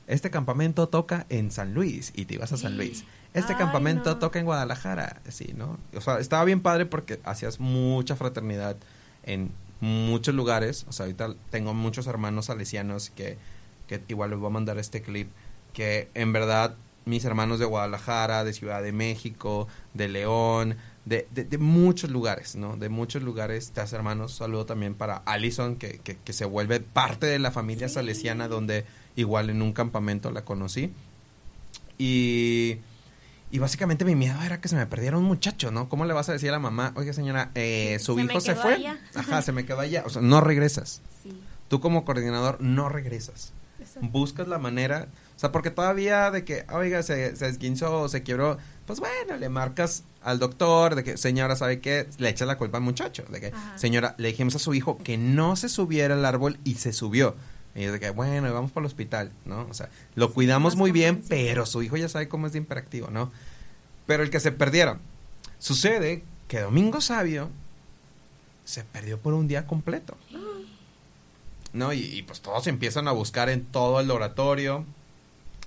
[0.07, 3.03] este campamento toca en San Luis y te ibas a San Luis.
[3.33, 4.17] Este Ay, campamento no.
[4.17, 5.77] toca en Guadalajara, sí, ¿no?
[5.95, 8.77] O sea, estaba bien padre porque hacías mucha fraternidad
[9.23, 9.51] en
[9.81, 10.85] muchos lugares.
[10.87, 13.37] O sea, ahorita tengo muchos hermanos salesianos que,
[13.87, 15.29] que igual les voy a mandar este clip,
[15.73, 21.43] que en verdad mis hermanos de Guadalajara, de Ciudad de México, de León, de, de,
[21.43, 22.77] de muchos lugares, ¿no?
[22.77, 24.33] De muchos lugares, te hace hermanos.
[24.33, 27.93] Saludo también para Allison, que, que, que se vuelve parte de la familia Sí.
[27.95, 28.85] salesiana, donde
[29.15, 30.91] igual en un campamento la conocí.
[31.97, 32.77] Y,
[33.51, 35.87] y básicamente mi miedo era que se me perdiera un muchacho, ¿no?
[35.89, 38.55] ¿Cómo le vas a decir a la mamá, oiga señora, eh, su Se hijo se
[38.55, 38.73] fue?
[38.75, 38.99] allá".
[39.13, 40.03] Ajá, se me quedó allá.
[40.05, 41.01] O sea, no regresas.
[41.23, 41.39] Sí.
[41.69, 43.53] Tú como coordinador no regresas.
[44.01, 48.23] Buscas la manera, o sea, porque todavía de que, oiga, se, se esguinzó o se
[48.23, 52.07] quebró, pues bueno, le marcas al doctor de que, señora, ¿sabe qué?
[52.17, 53.77] Le echas la culpa al muchacho, de que, Ajá.
[53.77, 57.35] señora, le dijimos a su hijo que no se subiera al árbol y se subió.
[57.75, 59.67] Y es de que, bueno, vamos para el hospital, ¿no?
[59.69, 63.09] O sea, lo cuidamos muy bien, pero su hijo ya sabe cómo es de imperactivo,
[63.09, 63.31] ¿no?
[64.07, 64.99] Pero el que se perdiera.
[65.59, 67.49] Sucede que Domingo Sabio
[68.63, 70.15] se perdió por un día completo.
[71.73, 71.91] ¿no?
[71.91, 74.85] Y, y, pues todos empiezan a buscar en todo el oratorio.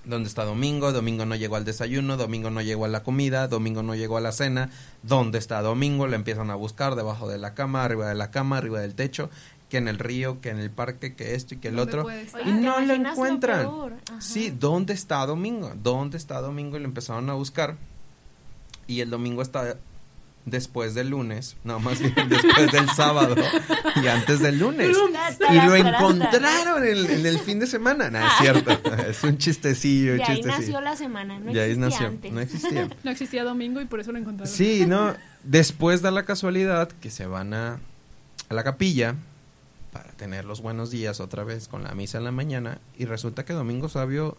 [0.05, 0.91] ¿Dónde está Domingo?
[0.91, 4.21] Domingo no llegó al desayuno, Domingo no llegó a la comida, Domingo no llegó a
[4.21, 4.69] la cena.
[5.03, 6.07] ¿Dónde está Domingo?
[6.07, 9.29] Le empiezan a buscar debajo de la cama, arriba de la cama, arriba del techo,
[9.67, 12.11] que en el río, que en el parque, que esto y que el ¿Dónde otro.
[12.11, 13.69] Y Oye, ¿te no lo encuentran.
[14.19, 15.73] Sí, ¿dónde está Domingo?
[15.75, 16.77] ¿Dónde está Domingo?
[16.77, 17.77] Y lo empezaron a buscar.
[18.87, 19.77] Y el domingo está
[20.49, 23.35] después del lunes, no, más bien después del sábado
[24.01, 24.95] y antes del lunes.
[25.51, 28.09] Y lo encontraron en, en el fin de semana.
[28.09, 28.71] No, es cierto.
[29.07, 30.57] Es un chistecillo, De ahí chistecillo.
[30.59, 32.07] nació la semana, no Y ahí existía nació.
[32.07, 32.31] antes.
[32.31, 32.89] No existía.
[33.03, 34.53] No existía domingo y por eso lo encontraron.
[34.53, 35.15] Sí, no.
[35.43, 37.79] Después da la casualidad que se van a,
[38.49, 39.15] a la capilla
[39.91, 43.45] para tener los buenos días otra vez con la misa en la mañana y resulta
[43.45, 44.37] que Domingo Sabio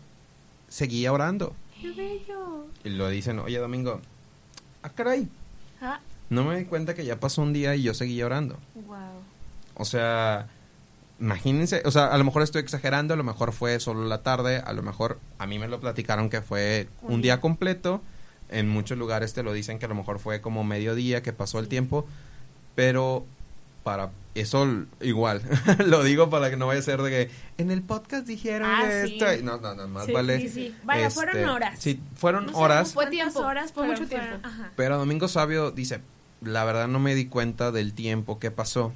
[0.68, 1.54] seguía orando.
[1.80, 2.66] ¡Qué bello!
[2.84, 4.00] Y lo dicen, oye Domingo,
[4.82, 5.26] ah caray,
[5.80, 8.58] Ah, no me di cuenta que ya pasó un día y yo seguía orando.
[8.86, 8.98] wow.
[9.74, 10.46] O sea,
[11.20, 14.58] imagínense, o sea, a lo mejor estoy exagerando, a lo mejor fue solo la tarde,
[14.64, 17.34] a lo mejor a mí me lo platicaron que fue Un un día.
[17.36, 18.02] día completo.
[18.50, 21.60] En muchos lugares te lo dicen que a lo mejor fue como mediodía que pasó
[21.60, 22.04] el tiempo,
[22.74, 23.24] pero
[23.84, 25.42] para eso igual,
[25.86, 28.84] lo digo para que no vaya a ser de que en el podcast dijeron Ah,
[29.04, 29.26] esto.
[29.28, 29.42] sí.
[29.42, 30.40] No, no, no, más Sí, vale.
[30.40, 30.74] Sí, sí.
[30.84, 31.78] Vaya, este, fueron horas.
[31.80, 32.92] Sí, fueron No horas.
[32.94, 34.46] Fue tiempo, horas, fue mucho fueron- tiempo.
[34.48, 34.72] Ajá.
[34.76, 36.00] Pero Domingo Sabio dice,
[36.42, 38.92] la verdad no me di cuenta del tiempo que pasó.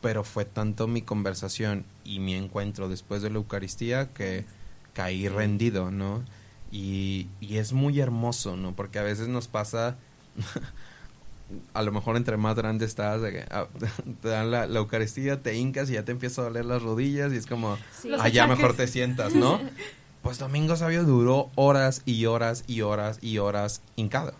[0.00, 4.46] pero fue tanto mi conversación y mi encuentro después de la Eucaristía que
[4.94, 6.24] caí rendido, ¿no?
[6.72, 8.74] Y, y es muy hermoso, ¿no?
[8.74, 9.96] Porque a veces nos pasa,
[11.74, 13.66] a lo mejor entre más grande estás, de que, ah,
[14.22, 17.32] te dan la, la Eucaristía, te hincas y ya te empieza a doler las rodillas
[17.32, 18.08] y es como, Sí.
[18.12, 18.48] Allá achaques.
[18.58, 19.60] mejor te sientas, ¿no?
[20.22, 24.34] Pues Domingo Sabio duró horas y horas y horas y horas hincado,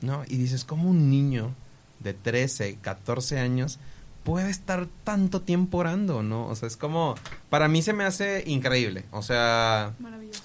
[0.00, 0.22] ¿no?
[0.26, 1.54] Y dices, ¿cómo un niño
[2.00, 3.78] de 13, 14 años
[4.24, 6.46] puede estar tanto tiempo orando, ¿no?
[6.48, 7.16] O sea, es como,
[7.50, 10.42] para mí se me hace increíble, o sea, Maravilloso.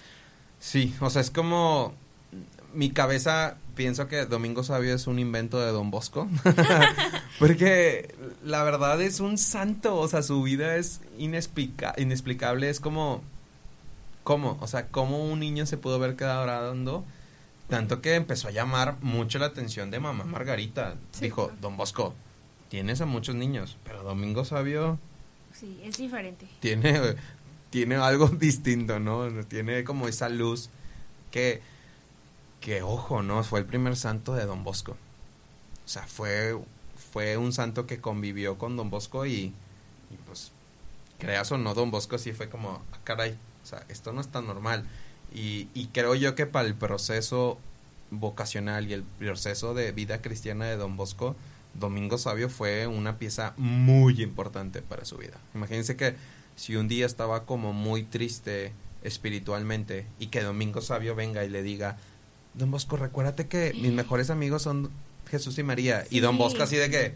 [0.60, 1.94] sí, o sea, es como,
[2.74, 6.28] mi cabeza, pienso que Domingo Sabio es un invento de Don Bosco,
[7.40, 8.14] porque
[8.44, 13.22] la verdad es un santo, o sea, su vida es inexplica- inexplicable, es como,
[14.24, 14.58] ¿cómo?
[14.62, 17.04] O sea, ¿cómo un niño se pudo haber quedado orando?
[17.70, 20.96] Tanto que empezó a llamar mucho la atención de mamá Margarita.
[21.12, 21.60] Sí, Dijo, claro.
[21.62, 22.14] Don Bosco,
[22.70, 25.00] tienes a muchos niños, pero Domingo Sabio
[25.54, 26.46] Sí, es diferente.
[26.60, 27.16] tiene,
[27.70, 29.28] tiene algo distinto, ¿no?
[29.46, 30.70] Tiene como esa luz
[31.32, 31.62] que,
[32.64, 33.44] que, ojo, ¿no?
[33.44, 34.94] Fue el primer santo de Don Bosco.
[34.94, 36.58] O sea, fue,
[37.12, 39.54] fue un santo que convivió con Don Bosco y,
[40.26, 40.54] pues,
[41.20, 44.30] creas o no, Don Bosco sí fue como, ah, caray, o sea, esto no es
[44.30, 44.86] tan normal.
[45.36, 47.58] Y, y creo yo que para el proceso
[48.12, 51.36] vocacional y el proceso de vida cristiana de Don Bosco,
[51.74, 55.38] Domingo Sabio fue una pieza muy importante para su vida.
[55.54, 56.16] Imagínense que
[56.56, 61.62] si un día estaba como muy triste espiritualmente y que Domingo Sabio venga y le
[61.62, 61.98] diga,
[62.54, 64.92] Don Bosco, recuérdate que mis mejores amigos son
[65.30, 66.04] Jesús y María.
[66.10, 66.38] Y Don.
[66.38, 67.14] Bosco así de que,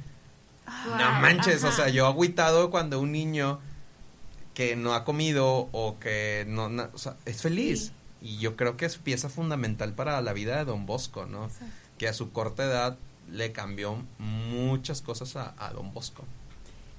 [0.87, 3.59] no manches, o sea, yo agüitado cuando un niño
[4.53, 7.91] que no ha comido o que no, no- o sea, es feliz.
[8.21, 11.49] Y yo creo que es pieza fundamental para la vida de Don Bosco, ¿no?
[11.99, 12.97] Que a su corta edad
[13.31, 16.23] le cambió muchas cosas a, a Don Bosco.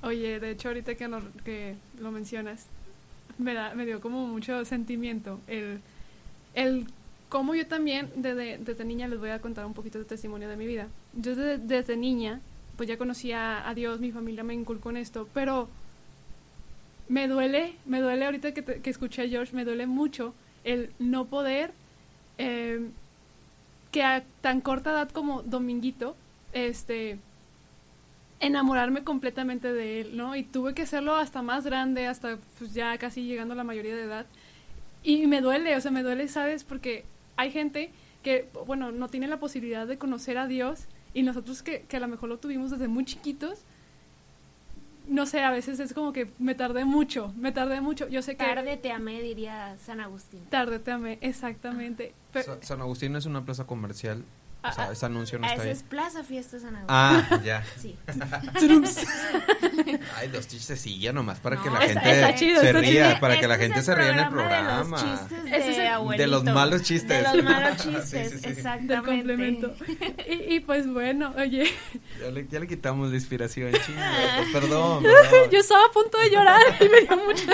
[0.03, 2.67] Oye, de hecho, ahorita que lo, que lo mencionas,
[3.39, 5.41] me, da, me dio como mucho sentimiento.
[5.49, 5.81] El,
[6.55, 6.87] el
[7.29, 10.57] cómo yo también, desde, desde niña, les voy a contar un poquito de testimonio de
[10.57, 10.89] mi vida.
[11.15, 12.41] Yo desde, niña,
[12.77, 15.69] pues ya conocía a Dios, mi familia me inculcó en esto, pero
[17.09, 20.91] me duele, me duele ahorita que, te- que escuché a George, me duele mucho el
[20.99, 21.73] no poder,
[22.39, 22.89] eh,
[23.93, 26.15] que a tan corta edad como Dominguito,
[26.53, 27.19] este,
[28.41, 30.37] enamorarme completamente de él, ¿no?
[30.37, 33.97] Y tuve que hacerlo hasta más grande, hasta pues ya casi llegando a la mayoría
[33.97, 34.27] de edad.
[35.03, 36.65] Y me duele, o sea, me duele, ¿sabes?
[36.65, 37.05] Porque
[37.39, 37.91] hay gente
[38.23, 42.01] que, bueno, no tiene la posibilidad de conocer a Dios y nosotros que, que a
[42.01, 43.65] lo mejor lo tuvimos desde muy chiquitos,
[45.07, 48.09] no sé, a veces es como que me tardé mucho, me tardé mucho.
[48.09, 48.45] Yo sé que...
[48.45, 50.45] Tarde te amé, diría San Agustín.
[50.51, 52.13] Tarde te amé, exactamente.
[52.33, 54.25] Pero- San Agustín es una plaza comercial.
[54.61, 55.71] O sea, Ah, ese anuncio no Ah, está ahí.
[55.71, 56.87] es Plaza Fiesta San Agustín.
[56.89, 57.63] Ah, ya.
[57.81, 57.97] Sí.
[60.17, 62.73] Ay, los chistes sí, ya nomás para que No, la está- gente está chido, se
[62.73, 63.21] ría, chido.
[63.21, 64.91] para que la Este es gente se ría en el De programa.
[64.91, 66.19] los chistes de, Ese es el-.
[66.19, 67.33] De los malos chistes.
[67.33, 68.49] De los malos Sí, chistes, sí, sí.
[68.49, 68.95] exactamente.
[68.95, 69.75] del complemento.
[70.29, 71.71] Y, y pues bueno, oye,
[72.21, 74.13] Ya le, ya le quitamos la inspiración, chinga.
[74.53, 75.51] Perdón, perdón.
[75.53, 77.53] yo estaba a punto de llorar y me dio mucha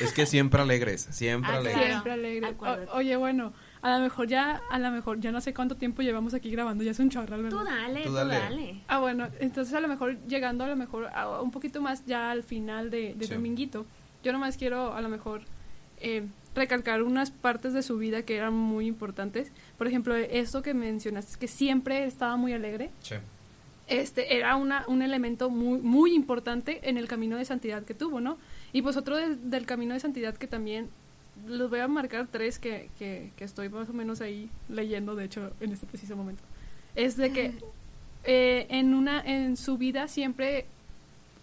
[0.00, 1.86] Es que siempre alegres, siempre Ah, alegres.
[1.86, 2.46] Siempre alegre.
[2.48, 2.90] Acuérdate.
[2.90, 3.52] O- oye, bueno,
[3.82, 6.84] a lo mejor ya, a lo mejor ya no sé cuánto tiempo llevamos aquí grabando,
[6.84, 7.58] ya es un chorral, ¿verdad?
[7.58, 8.34] Tú dale, Tú tú dale.
[8.38, 8.80] dale.
[8.88, 12.30] Ah, bueno, entonces a lo mejor llegando a lo mejor a un poquito más ya
[12.30, 13.34] al final de, de Sí.
[13.34, 13.86] Dominguito,
[14.22, 15.42] yo nomás quiero a lo mejor
[16.00, 19.52] eh, recalcar unas partes de su vida que eran muy importantes.
[19.78, 22.90] Por ejemplo, esto que mencionaste, que siempre estaba muy alegre.
[23.00, 23.14] Sí.
[23.86, 28.20] este era una, un elemento muy, muy importante en el camino de santidad que tuvo,
[28.20, 28.38] ¿no?
[28.72, 30.88] Y pues otro de- del camino de santidad que también,
[31.46, 35.24] los voy a marcar tres que, que, que estoy más o menos ahí leyendo, de
[35.24, 36.42] hecho, en este preciso momento,
[36.94, 37.54] es de que
[38.24, 40.66] eh, en, una, en su vida siempre,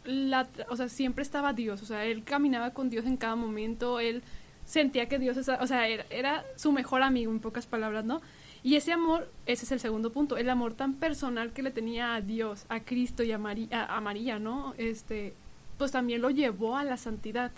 [0.05, 3.99] la, o sea, siempre estaba Dios, o sea, él caminaba con Dios en cada momento,
[3.99, 4.21] él
[4.65, 8.21] sentía que Dios, o sea, era, era su mejor amigo, en pocas palabras, ¿no?
[8.63, 12.15] Y ese amor, ese es el segundo punto, el amor tan personal que le tenía
[12.15, 14.73] a Dios, a Cristo y a, Mari- a, a María, ¿no?
[14.77, 15.33] Este,
[15.77, 17.51] pues también lo llevó a la santidad.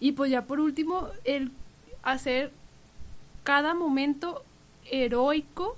[0.00, 1.52] Y pues ya por último, el
[2.02, 2.52] hacer
[3.44, 4.42] cada momento
[4.90, 5.76] heroico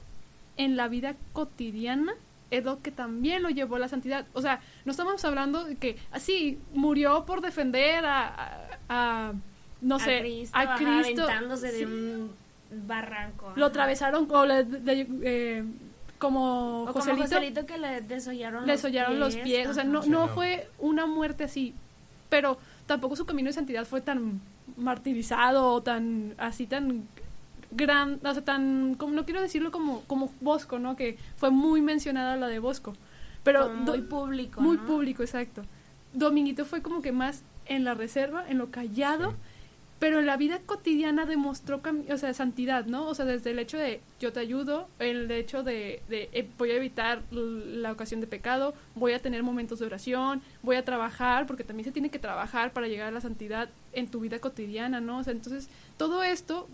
[0.57, 2.12] en la vida cotidiana
[2.51, 4.27] es lo que también lo llevó a la santidad.
[4.33, 9.33] O sea, no estamos hablando de que así murió por defender a, a- a,
[9.81, 11.23] no sé, a Cristo, a ajá, Cristo.
[11.23, 11.79] aventándose Sí.
[11.79, 12.33] de un
[12.87, 13.53] barranco.
[13.57, 13.71] Lo ajá.
[13.71, 15.64] atravesaron o le- de- eh,
[16.18, 18.75] como O como Joselito, que le desollaron le
[19.18, 19.68] los pies.
[19.68, 20.05] O sea, no, ajá.
[20.05, 20.29] Sí, no no.
[20.35, 21.73] fue una muerte así.
[22.29, 24.41] Pero tampoco su camino de santidad fue tan
[24.77, 27.07] martirizado o tan así tan
[27.71, 30.97] gran, o sea, tan como no quiero decirlo como como Bosco, ¿no?
[30.97, 32.95] Que fue muy mencionada la de Bosco.
[33.43, 34.61] Pero Como muy público.
[34.61, 34.87] muy ¿no?
[34.87, 35.62] público, exacto.
[36.12, 39.35] Dominguito fue como que más en la reserva, en lo callado,
[39.99, 43.07] pero en la vida cotidiana demostró, o sea, santidad, ¿no?
[43.07, 46.71] O sea, desde el hecho de yo te ayudo, el hecho de, de eh, voy
[46.73, 51.47] a evitar la ocasión de pecado, voy a tener momentos de oración, voy a trabajar,
[51.47, 55.01] porque también se tiene que trabajar para llegar a la santidad en tu vida cotidiana,
[55.01, 55.18] ¿no?
[55.18, 56.68] O sea, entonces, todo esto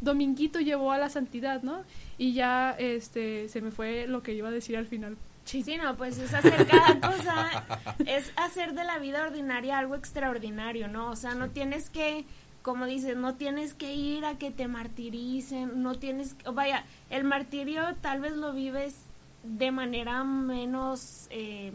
[0.00, 1.82] Dominguito llevó a la santidad, ¿no?
[2.18, 5.16] Y ya este se me fue lo que iba a decir al final.
[5.44, 7.64] Sí, no, pues es hacer cada cosa,
[8.06, 11.10] es hacer de la vida ordinaria algo extraordinario, ¿no?
[11.10, 12.24] O sea, no tienes que,
[12.62, 17.94] como dices, no tienes que ir a que te martiricen, no tienes, vaya, el martirio
[18.00, 18.96] tal vez lo vives
[19.42, 21.72] de manera menos, eh,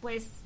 [0.00, 0.42] pues,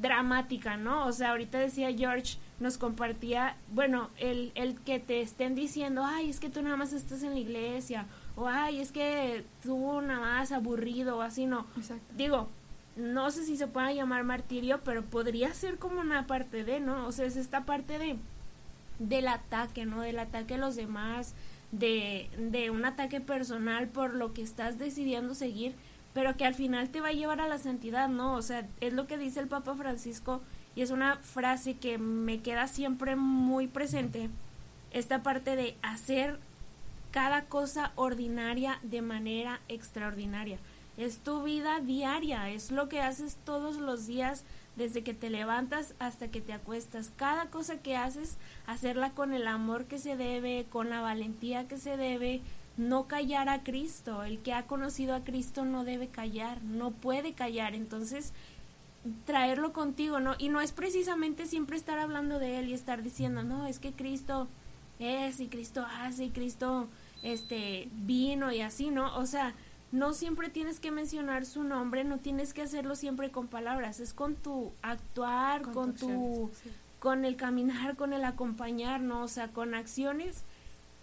[0.00, 1.06] dramática, ¿no?
[1.06, 6.30] O sea, ahorita decía George, nos compartía, bueno, el, el que te estén diciendo, ay,
[6.30, 10.20] es que tú nada más estás en la iglesia, o ay, es que tú nada
[10.20, 11.66] más aburrido, o así, no.
[12.16, 12.48] Digo,
[12.96, 17.06] no sé si se pueda llamar martirio, pero podría ser como una parte de, ¿no?
[17.06, 18.16] O sea, es esta parte de
[18.98, 20.02] del ataque, ¿no?
[20.02, 21.34] Del ataque a los demás,
[21.72, 25.74] de, de un ataque personal por lo que estás decidiendo seguir,
[26.12, 28.34] pero que al final te va a llevar a la santidad, ¿no?
[28.34, 30.42] O sea, es lo que dice el Papa Francisco
[30.74, 34.30] y es una frase que me queda siempre muy presente,
[34.90, 36.38] esta parte de hacer
[37.10, 40.58] cada cosa ordinaria de manera extraordinaria.
[40.96, 44.44] Es tu vida diaria, es lo que haces todos los días
[44.76, 47.12] desde que te levantas hasta que te acuestas.
[47.16, 51.78] Cada cosa que haces, hacerla con el amor que se debe, con la valentía que
[51.78, 52.42] se debe,
[52.76, 54.24] no callar a Cristo.
[54.24, 57.74] El que ha conocido a Cristo no debe callar, no puede callar.
[57.74, 58.32] Entonces,
[59.24, 60.34] traerlo contigo, ¿no?
[60.38, 63.92] Y no es precisamente siempre estar hablando de él y estar diciendo, no, es que
[63.92, 64.48] Cristo
[64.98, 66.88] es y Cristo hace y Cristo
[67.22, 69.16] este vino y así, ¿no?
[69.16, 69.54] O sea,
[69.92, 74.12] no siempre tienes que mencionar su nombre, no tienes que hacerlo siempre con palabras, es
[74.12, 76.50] con tu actuar, con, tu,
[76.98, 79.22] con el caminar, con el acompañar, ¿no?
[79.22, 80.42] O sea, con acciones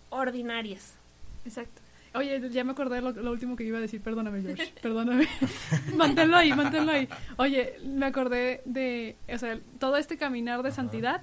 [0.09, 0.95] ordinarias.
[1.45, 1.80] Exacto.
[2.13, 5.27] Oye, ya me acordé lo, lo último que iba a decir, perdóname, George, perdóname.
[5.95, 7.07] manténlo ahí, manténlo ahí.
[7.37, 11.21] Oye, me acordé de, o sea, todo este caminar de santidad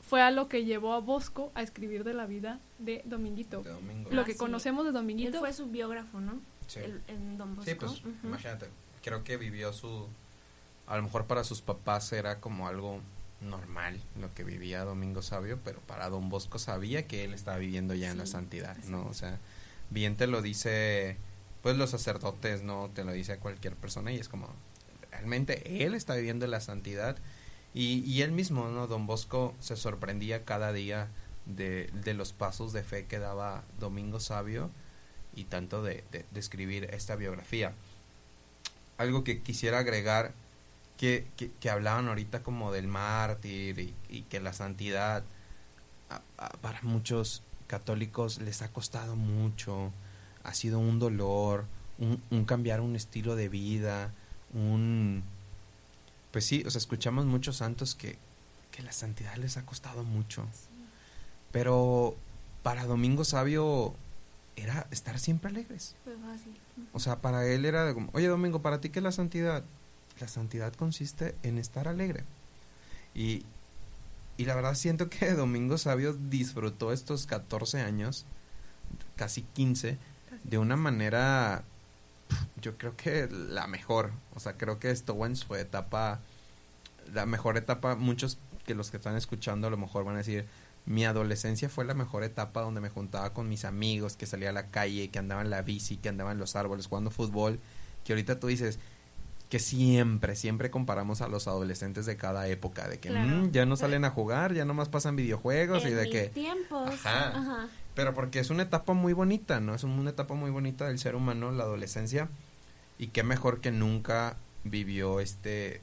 [0.00, 3.64] fue a lo que llevó a Bosco a escribir de la vida de Dominguito.
[4.10, 5.38] Lo que ah, conocemos de Dominguito.
[5.38, 6.40] Él fue su biógrafo, ¿no?
[6.68, 6.80] Sí.
[7.08, 7.70] en Don Bosco.
[7.70, 8.68] Sí, pues imagínate,
[9.02, 10.08] creo que vivió su,
[10.86, 13.00] a lo mejor para sus papás era como algo
[13.40, 17.94] normal lo que vivía Domingo Sabio, pero para Don Bosco sabía que él estaba viviendo
[17.94, 19.06] ya en la santidad, ¿no?
[19.06, 19.38] O sea,
[19.90, 21.16] bien te lo dice,
[21.62, 24.48] pues los sacerdotes, no te lo dice cualquier persona y es como,
[25.10, 27.16] realmente él está viviendo la santidad
[27.74, 28.86] y, y él mismo, ¿no?
[28.86, 31.08] Don Bosco se sorprendía cada día
[31.46, 34.70] de, de los pasos de fe que daba Domingo Sabio
[35.34, 37.72] y tanto de, de, escribir esta biografía.
[38.98, 40.32] Algo que quisiera agregar,
[40.96, 41.26] que,
[41.60, 45.22] que, hablaban ahorita como del mártir y, que la santidad
[46.62, 49.92] para muchos católicos les ha costado mucho,
[50.44, 51.66] ha sido un dolor,
[51.98, 54.12] un, cambiar un estilo de vida,
[54.54, 55.22] un...
[56.30, 58.18] Pues sí, o sea, escuchamos muchos santos que,
[58.70, 60.46] que la santidad les ha costado mucho.
[61.50, 62.16] Pero
[62.62, 63.94] para Domingo Sabio
[64.56, 65.94] era estar siempre alegres.
[66.92, 69.64] O sea, para él era de como, oye Domingo, ¿para ti qué es la santidad?
[70.20, 72.24] La santidad consiste en estar alegre.
[73.14, 73.44] Y,
[74.36, 78.26] y la verdad siento que Domingo Sabio disfrutó estos 14 años,
[79.16, 79.98] casi 15,
[80.44, 81.64] de una manera,
[82.60, 84.12] yo creo que la mejor.
[84.34, 86.20] O sea, creo que estuvo en su etapa,
[87.12, 87.96] la mejor etapa.
[87.96, 90.46] Muchos que los que están escuchando a lo mejor van a decir,
[90.84, 94.52] mi adolescencia fue la mejor etapa donde me juntaba con mis amigos, que salía a
[94.52, 97.58] la calle, que andaba en la bici, que andaba en los árboles jugando fútbol,
[98.04, 98.78] que ahorita tú dices,
[99.48, 103.76] que siempre, siempre comparamos a los adolescentes de cada época, de que mm, ya no
[103.76, 106.28] salen a jugar, ya nomás pasan videojuegos y de que...
[106.28, 106.90] tiempos.
[107.04, 109.74] Ajá, Pero porque es una etapa muy bonita, ¿no?
[109.74, 112.28] Es una etapa muy bonita del ser humano, la adolescencia.
[112.98, 115.80] Y qué mejor que nunca vivió este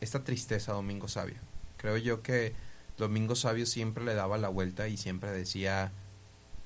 [0.00, 1.36] esta tristeza Domingo Sabio.
[1.76, 2.54] Creo yo que
[2.98, 5.92] Domingo Sabio siempre le daba la vuelta y siempre decía,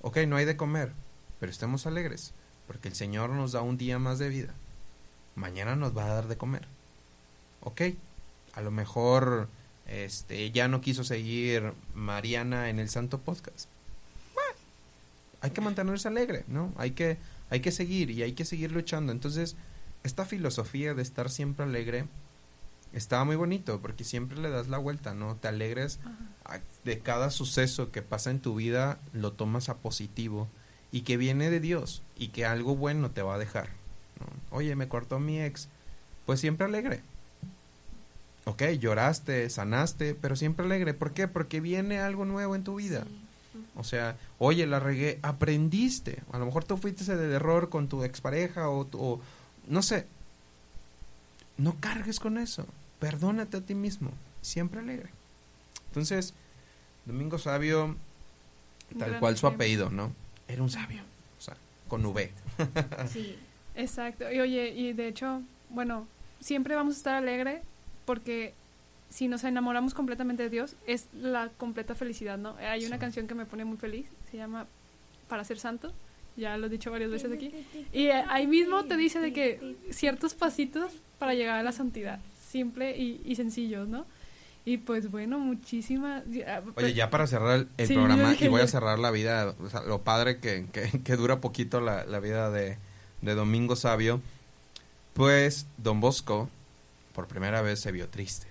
[0.01, 0.93] ok, no hay de comer,
[1.39, 2.33] pero estemos alegres,
[2.67, 4.55] porque el Señor nos da un día más de vida
[5.37, 6.67] mañana nos va a dar de comer.
[7.61, 7.83] Ok,
[8.55, 9.49] a lo mejor
[9.87, 13.69] este ya no quiso seguir Mariana en el Santo Podcast.
[14.35, 14.59] Bueno,
[15.41, 16.73] hay que mantenerse alegre, ¿no?
[16.77, 17.19] Hay que,
[17.51, 19.13] hay que seguir y hay que seguir luchando.
[19.13, 19.57] Entonces,
[20.03, 22.07] esta filosofía de estar siempre alegre
[22.93, 25.37] está muy bonito porque siempre le das la vuelta, ¿no?
[25.37, 26.01] Te alegres
[26.85, 30.49] de cada suceso que pasa en tu vida, lo tomas a positivo
[30.93, 33.76] y que viene de Dios y que algo bueno te va a dejar.
[34.51, 35.69] Oye, me cortó mi ex.
[36.27, 37.01] Pues siempre alegre.
[38.45, 40.95] ok, lloraste, sanaste, pero siempre alegre.
[40.95, 41.29] ¿Por qué?
[41.29, 43.05] Porque viene algo nuevo en tu vida.
[43.53, 43.65] Sí.
[43.77, 46.23] O sea, oye, la regué, aprendiste.
[46.33, 49.21] A lo mejor tú fuiste de error con tu expareja o, tu- o
[49.69, 50.07] no sé.
[51.59, 52.67] No cargues con eso.
[53.01, 54.11] Perdónate a ti mismo.
[54.43, 55.11] Siempre alegre.
[55.89, 56.35] Entonces,
[57.05, 57.97] Domingo Sabio,
[58.99, 60.13] tal cual su apellido, ¿no?
[60.49, 61.03] Era un sabio.
[61.39, 61.57] O sea,
[61.89, 62.31] con V.
[63.13, 63.39] Sí.
[63.77, 64.31] Exacto.
[64.33, 66.07] Y oye, y de hecho, bueno,
[66.41, 67.63] siempre vamos a estar alegre
[68.05, 68.55] porque
[69.11, 72.57] si nos enamoramos completamente de Dios es la completa felicidad, ¿no?
[72.57, 74.67] Hay una canción que me pone muy feliz, se llama
[75.29, 75.93] Para ser santo,
[76.37, 77.53] ya lo he dicho varias veces aquí.
[77.93, 82.21] Y eh, ahí mismo te dice de que ciertos pasitos para llegar a la santidad,
[82.49, 84.07] simple y, y sencillos, ¿no?
[84.65, 86.25] Y pues bueno, muchísimas...
[86.75, 89.55] Oye, ya para cerrar el, el Sí, yo programa, y voy a cerrar la vida,
[89.61, 92.77] o sea, lo padre que, que, que dura poquito la, la vida de,
[93.23, 94.21] de Domingo Sabio,
[95.15, 96.51] pues Don Bosco
[97.15, 98.47] por primera vez se vio triste.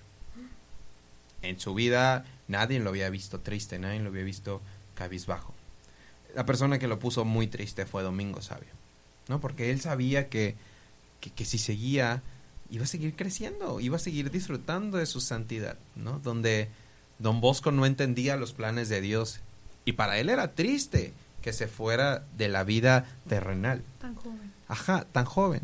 [1.42, 4.60] En su vida nadie lo había visto triste, nadie lo había visto
[4.94, 5.54] cabizbajo.
[6.34, 8.68] La persona que lo puso muy triste fue Domingo Sabio,
[9.28, 9.40] ¿no?
[9.40, 10.56] Porque él sabía que,
[11.20, 12.22] que, si seguía
[12.68, 16.18] iba a seguir creciendo, iba a seguir disfrutando de su santidad, ¿no?
[16.18, 16.68] Donde
[17.20, 19.40] Don Bosco no entendía los planes de Dios
[19.84, 21.12] y para él era triste
[21.42, 23.84] que se fuera de la vida terrenal.
[24.00, 24.55] Tan joven.
[24.68, 25.62] Ajá, tan joven.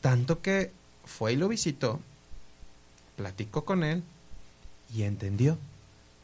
[0.00, 0.72] Tanto que
[1.04, 2.00] fue y lo visitó,
[3.16, 4.02] platicó con él
[4.94, 5.58] y entendió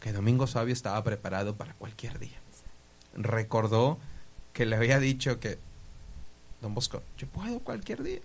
[0.00, 2.38] que Domingo Sabio estaba preparado para cualquier día.
[3.14, 3.98] Recordó
[4.52, 5.58] que le había dicho que,
[6.62, 8.20] Don Bosco, yo puedo cualquier día.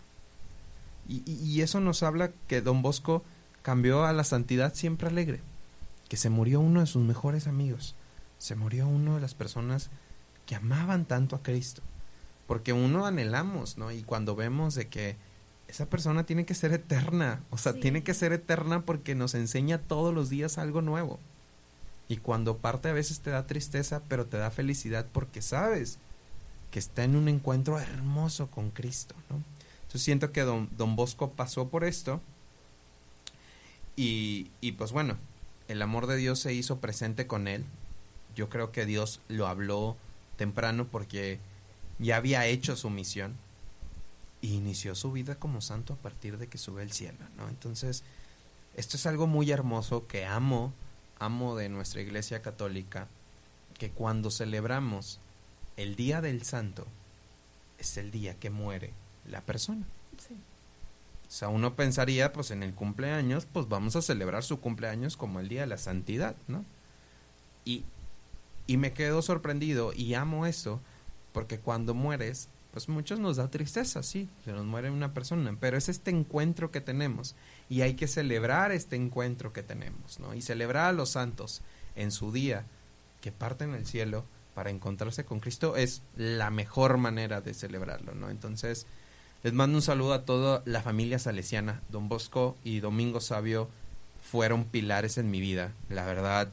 [1.08, 3.24] Y, y- eso nos habla que Don Bosco
[3.64, 5.42] cambió a la santidad siempre alegre,
[6.08, 7.96] que se murió uno de sus mejores amigos,
[8.38, 9.90] se murió uno de las personas
[10.46, 11.82] que amaban tanto a Cristo
[12.52, 13.94] porque uno anhelamos, ¿no?
[13.94, 15.16] Y cuando vemos de que
[15.70, 17.80] esa persona tiene que ser eterna, o sea, Sí.
[17.80, 21.18] tiene que ser eterna porque nos enseña todos los días algo nuevo.
[22.10, 25.98] Y cuando parte a veces te da tristeza, pero te da felicidad porque sabes
[26.72, 29.38] que está en un encuentro hermoso con Cristo, ¿no?
[29.84, 32.20] Entonces siento que don, don Bosco pasó por esto
[33.96, 35.16] y, y pues bueno,
[35.70, 37.64] el amor de Dios se hizo presente con él.
[38.36, 39.96] Yo creo que Dios lo habló
[40.36, 41.40] temprano porque
[42.02, 43.36] ya había hecho su misión
[44.42, 47.48] y inició su vida como santo a partir de que sube al cielo, ¿no?
[47.48, 48.04] Entonces,
[48.76, 50.74] esto es algo muy hermoso que amo,
[51.20, 53.08] amo de nuestra iglesia católica,
[53.78, 55.20] que cuando celebramos
[55.78, 56.88] el día del santo,
[57.78, 58.94] es el día que muere
[59.30, 59.86] la persona.
[60.18, 60.34] Sí.
[61.28, 65.40] O sea, uno pensaría, pues en el cumpleaños, pues vamos a celebrar su cumpleaños como
[65.40, 66.66] el día de la santidad, ¿no?
[67.64, 67.86] Y,
[68.68, 70.82] y me quedo sorprendido y amo esto,
[71.34, 75.78] porque cuando mueres, pues muchos nos da tristeza, sí, se nos muere una persona, pero
[75.78, 77.36] es este encuentro que tenemos
[77.70, 80.34] y hay que celebrar este encuentro que tenemos, ¿no?
[80.34, 81.62] Y celebrar a los santos
[81.96, 82.66] en su día
[83.22, 84.26] que parten al cielo
[84.56, 88.30] para encontrarse con Cristo es la mejor manera de celebrarlo, ¿no?
[88.30, 88.88] Entonces,
[89.44, 91.82] les mando un saludo a toda la familia salesiana.
[91.90, 93.70] Don Bosco y Domingo Sabio
[94.22, 95.74] fueron pilares en mi vida.
[95.90, 96.50] La verdad,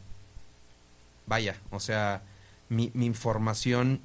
[1.26, 2.22] vaya, o sea,
[2.68, 4.00] mi, mi formación,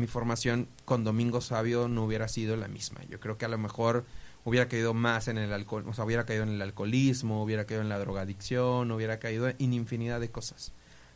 [0.00, 3.02] mi formación con Domingo Sabio no hubiera sido la misma.
[3.08, 4.04] Yo creo que a lo mejor
[4.44, 7.82] hubiera caído más en el alcohol, o sea, hubiera caído en el alcoholismo, hubiera caído
[7.82, 10.72] en la drogadicción, hubiera caído en infinidad de cosas.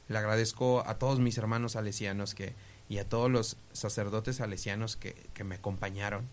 [0.09, 2.55] Le agradezco a todos mis hermanos salesianos que,
[2.89, 6.29] y a todos los sacerdotes salesianos que, que me acompañaron.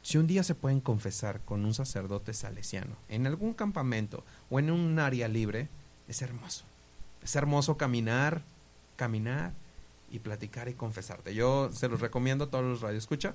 [0.00, 4.70] Si un día se pueden confesar con un sacerdote salesiano en algún campamento o en
[4.70, 5.68] un área libre,
[6.08, 6.64] es hermoso.
[7.22, 8.42] Es hermoso caminar,
[8.96, 9.52] caminar
[10.10, 11.34] y platicar y confesarte.
[11.34, 13.34] Yo se los recomiendo a todos los radioescucha.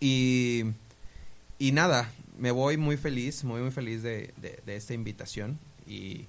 [0.00, 0.64] Y,
[1.58, 5.58] y nada, me voy muy feliz, muy muy feliz de, de- de esta invitación.
[5.86, 6.26] Y,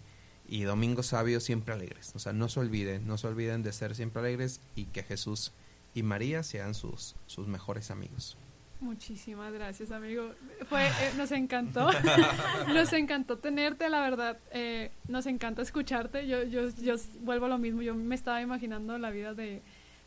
[0.48, 2.12] y Domingo Sabio siempre alegres.
[2.16, 5.52] O sea, no se olviden, no se olviden de ser siempre alegres y que Jesús
[5.96, 8.38] y María sean sus, sus mejores amigos.
[8.84, 10.32] Muchísimas gracias, amigo.
[10.68, 11.90] Fue, eh, nos encantó,
[12.74, 14.38] nos encantó tenerte, la verdad.
[14.52, 16.28] eh, nos encanta escucharte.
[16.28, 17.82] Yo, yo, yo vuelvo a lo mismo.
[17.82, 19.62] Yo me estaba imaginando la vida de,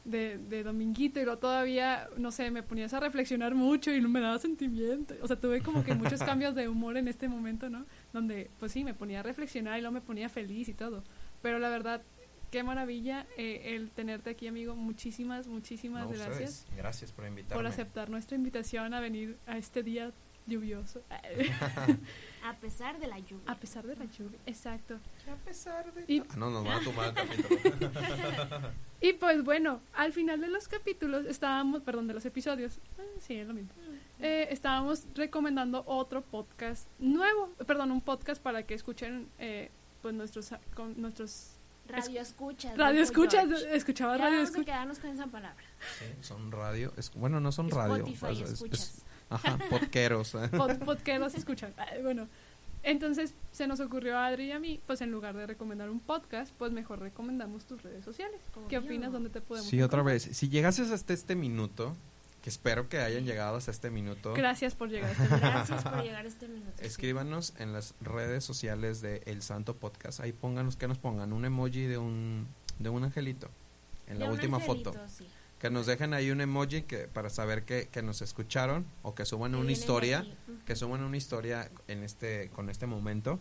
[0.04, 4.20] de, de Dominguito y luego todavía, no sé, me ponías a reflexionar mucho y me
[4.20, 5.14] daba sentimiento.
[5.22, 7.86] O sea, tuve como que muchos cambios de humor en este momento, ¿no?
[8.12, 11.02] Donde, pues sí, me ponía a reflexionar y luego me ponía feliz y todo.
[11.42, 12.02] Pero la verdad,
[12.56, 14.74] qué maravilla eh, el tenerte aquí, amigo.
[14.74, 17.54] Muchísimas, muchísimas No, gracias ustedes, Gracias por invitarme.
[17.62, 20.10] por aceptar nuestra invitación a venir a este día
[20.46, 21.02] lluvioso.
[22.44, 23.44] A pesar de la lluvia.
[23.52, 24.94] A pesar de la lluvia, exacto.
[25.30, 26.04] A pesar de...
[26.10, 27.90] Y- Ah, no, nos van a tomar el capítulo.
[29.02, 33.34] Y pues bueno, al final de los capítulos estábamos, perdón, de los episodios, eh, sí,
[33.34, 33.70] es lo mismo.
[34.20, 40.54] Eh, estábamos recomendando otro podcast nuevo, perdón, un podcast para que escuchen eh, pues nuestros
[40.74, 41.55] con nuestros
[41.88, 42.76] Radio escuchas.
[42.76, 43.76] radio escuchas, George.
[43.76, 44.64] escuchaba Ya radio escuchas.
[44.66, 45.62] quedarnos con esa palabra.
[45.98, 46.92] Sí, son radio.
[46.96, 47.96] es- bueno, no son radio.
[47.96, 48.80] Spotify o sea, es- escuchas.
[48.80, 50.30] es- ajá, podqueros.
[50.56, 51.72] Pod, podcasts escuchan.
[51.76, 52.28] Ah, bueno,
[52.82, 56.00] entonces se nos ocurrió a Adri y a mí, pues en lugar de recomendar un
[56.00, 58.40] podcast, pues mejor recomendamos tus redes sociales.
[58.68, 58.88] ¿Qué Obvio.
[58.88, 59.12] opinas?
[59.12, 60.14] ¿Dónde te podemos Sí, otra encontrar?
[60.14, 60.36] vez.
[60.36, 61.96] Si llegases hasta este minuto,
[62.46, 65.36] que espero que hayan llegado hasta este minuto, Gracias por llegar a este.
[65.36, 66.70] Gracias por llegar a este minuto.
[66.78, 66.86] sí.
[66.86, 70.20] escríbanos en las redes sociales de El Santo Podcast.
[70.20, 72.46] Ahí pónganos que nos pongan un emoji de un,
[72.78, 73.50] de un angelito
[74.06, 75.08] en la De última angelito, foto.
[75.08, 75.26] sí.
[75.58, 79.24] Que nos dejen ahí un emoji que para saber que, que nos escucharon o que
[79.24, 80.24] suban Que una historia.
[80.66, 83.40] que suban una historia en este con este momento.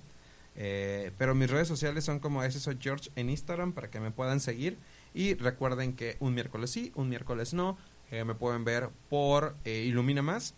[0.55, 4.09] Eh, pero mis redes sociales son como ese soy George en Instagram para que me
[4.09, 4.79] puedan seguir.
[5.13, 7.77] Y recuerden que un miércoles sí, un miércoles no.
[8.11, 10.53] Eh, me pueden ver por eh, Ilumina Más.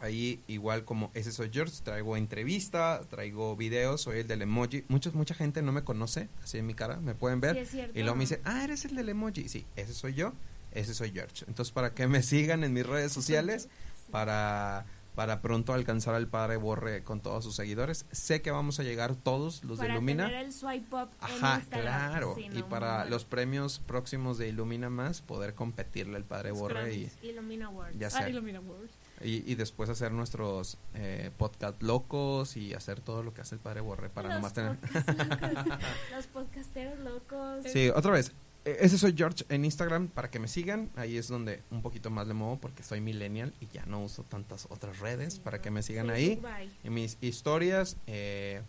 [0.00, 4.84] Ahí igual como ese soy George, traigo entrevista, traigo videos, soy el del emoji.
[4.88, 7.66] Muchos, mucha gente no me conoce así en mi cara, me pueden ver.
[7.66, 7.80] Sí.
[7.94, 9.48] Y luego me dice, ah, eres el del emoji.
[9.48, 10.34] Sí, ese soy yo,
[10.72, 11.44] ese soy George.
[11.48, 13.68] Entonces, para que me sigan en mis redes sociales,
[14.12, 14.86] para,
[15.18, 18.06] para pronto alcanzar al padre Borre con todos sus seguidores.
[18.12, 20.26] Sé que vamos a llegar todos los para de Illumina.
[20.28, 21.82] tener el swipe up en Ajá, Instagram.
[21.82, 22.34] claro.
[22.36, 26.60] Sí, y no, para los premios próximos de Illumina Más, poder competirle al padre Los
[26.60, 27.10] Borre y.
[27.22, 27.98] Illumina Awards.
[27.98, 28.28] Ya Ah.
[28.30, 28.90] Illumina World.
[29.20, 33.60] y, y después hacer nuestros eh, podcast locos y hacer todo lo que hace el
[33.60, 34.78] padre Borre para los nomás tener...
[34.80, 35.78] locos,
[36.14, 37.64] los podcasteros locos.
[37.72, 38.32] Sí, otra vez.
[38.64, 40.90] Eh, Ese soy George en Instagram para que me sigan.
[40.96, 44.22] Ahí es donde un poquito más le muevo porque soy millennial y ya no uso
[44.24, 46.66] tantas otras redes Sí, para que me sigan Facebook, ahí.
[46.66, 46.74] bye.
[46.84, 47.96] En mis historias.
[48.06, 48.62] eh,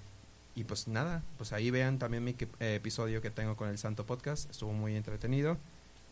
[0.55, 4.05] y pues nada, pues ahí vean también mi eh, episodio que tengo con el Santo
[4.05, 4.49] Podcast.
[4.49, 5.57] Estuvo muy entretenido.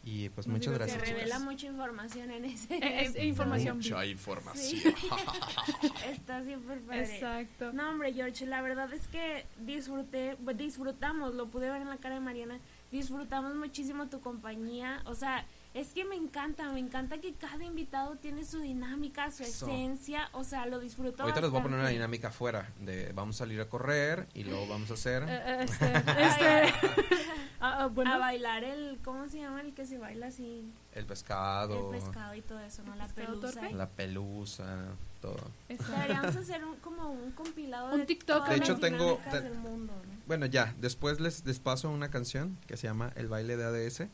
[0.06, 0.88] Y pues muchas divertido.
[0.92, 1.18] Se gracias.
[1.18, 1.52] revela chicos.
[1.52, 2.76] mucha información en ese.
[2.82, 3.24] Es episodio.
[3.28, 3.78] información.
[3.78, 4.64] Mucha información.
[4.64, 4.84] Sí.
[6.10, 7.14] Está súper padre.
[7.16, 7.74] Exacto.
[7.74, 12.16] No, hombre, George, la verdad es que disfruté, disfrutamos, lo pude ver en la cara
[12.16, 12.60] de Mariana,
[12.92, 15.46] disfrutamos muchísimo tu compañía, o sea,
[15.80, 19.68] es que me encanta, me encanta que cada invitado tiene su dinámica, su Eso.
[19.68, 21.94] esencia, o sea, lo disfruto Ahorita les voy a poner una bastante.
[22.00, 25.94] dinámica afuera de vamos a salir a correr y luego vamos a hacer Eh, este,
[27.94, 30.72] bueno, A bailar el, ¿cómo se llama el que se baila así?
[30.94, 32.96] el pescado, El pescado y todo eso, ¿no?
[32.96, 33.52] La pelusa.
[33.62, 33.74] torpe?
[33.74, 34.86] la pelusa,
[35.22, 35.52] todo.
[35.68, 38.38] Deberíamos hacer un, como un compilado Un de TikTok.
[38.38, 40.18] todas De las hecho, tengo- te- del mundo, ¿no?
[40.26, 44.08] Bueno, ya, después les, les paso una canción que se llama El baile de ADS.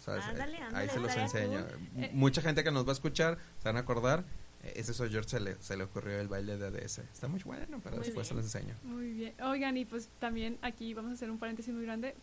[0.00, 0.24] ¿Sabes?
[0.24, 1.64] Ándale, Eh, ándale, Ahí se los enseño.
[1.66, 1.88] cool.
[1.96, 4.24] M- Mucha gente que nos va a escuchar se van a acordar.
[4.64, 6.98] eh, Ese soy George, se le, se le ocurrió el baile de ADS.
[7.12, 8.74] Está muy bueno, pero Muy después se los enseño.
[8.82, 9.34] Muy bien.
[9.42, 12.14] Oigan, y pues también aquí vamos a hacer un paréntesis muy grande.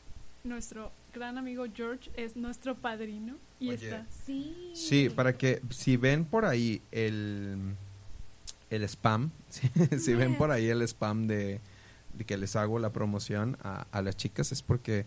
[0.44, 3.86] Nuestro gran amigo George es nuestro padrino y Oye.
[3.86, 4.06] está.
[4.26, 4.72] Sí.
[4.76, 7.58] Sí, para que si ven por ahí el,
[8.70, 9.68] el spam, si,
[10.00, 11.60] si ven por ahí el spam de,
[12.14, 15.06] de que les hago la promoción a, a las chicas es porque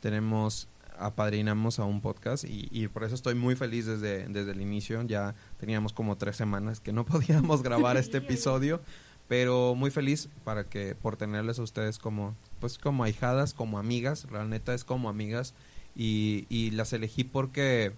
[0.00, 0.66] tenemos
[1.00, 5.02] apadrinamos a un podcast y, y por eso estoy muy feliz desde, desde el inicio.
[5.02, 8.80] Ya teníamos como tres semanas que no podíamos grabar este episodio,
[9.28, 14.26] pero muy feliz para que por tenerles a ustedes como pues como ahijadas, como amigas,
[14.30, 15.54] la neta es como amigas
[15.96, 17.92] y, y las elegí porque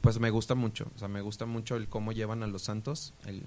[0.00, 3.14] pues me gusta mucho, o sea, me gusta mucho el cómo llevan a los santos,
[3.26, 3.44] el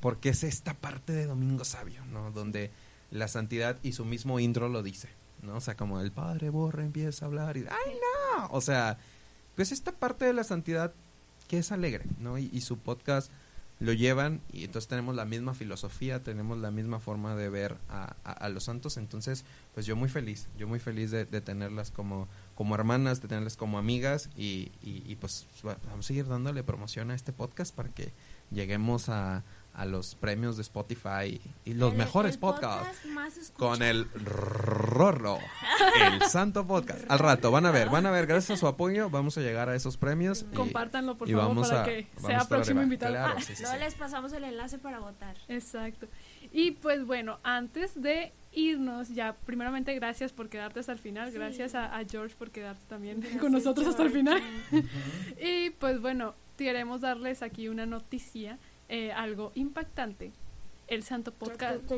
[0.00, 2.30] porque es esta parte de Domingo Sabio, ¿no?
[2.30, 2.70] Donde
[3.10, 5.08] la santidad y su mismo intro lo dice,
[5.42, 5.56] ¿no?
[5.56, 7.94] O sea, como el padre borra empieza a hablar y ¡ay
[8.38, 8.48] no!
[8.50, 8.98] O sea,
[9.56, 10.92] pues esta parte de la santidad
[11.48, 12.38] que es alegre, ¿no?
[12.38, 13.30] Y, y su podcast
[13.80, 18.14] lo llevan y entonces tenemos la misma filosofía, tenemos la misma forma de ver a,
[18.24, 21.90] a- a los santos, entonces pues yo muy feliz, yo muy feliz de, de tenerlas
[21.90, 26.26] como, como hermanas, de tenerlas como amigas y, y- y, pues va- vamos a seguir
[26.26, 28.12] dándole promoción a este podcast para que
[28.50, 29.44] lleguemos a,
[29.74, 35.38] a los premios de Spotify y los El- mejores el podcasts podcast con el Rorro,
[36.00, 37.04] el Santo Podcast.
[37.10, 39.68] Al rato, van a ver, van a ver, gracias a su apoyo, vamos a llegar
[39.68, 40.44] a esos premios.
[40.52, 43.12] y- Compártanlo, por y favor, vamos para a- que vamos a sea próximo invitado.
[43.14, 43.84] Claro, Ah, sí, sí, Luego sí.
[43.84, 45.36] les pasamos el enlace para votar.
[45.48, 46.08] Exacto.
[46.52, 51.36] Y pues bueno, antes de irnos, ya primeramente gracias por quedarte hasta el final, Sí.
[51.38, 54.42] gracias a, a George por quedarte también Gracias, con nosotros hasta el final.
[55.40, 58.58] y pues bueno, queremos darles aquí una noticia,
[58.90, 60.32] eh, algo impactante.
[60.88, 61.88] El Santo Podcast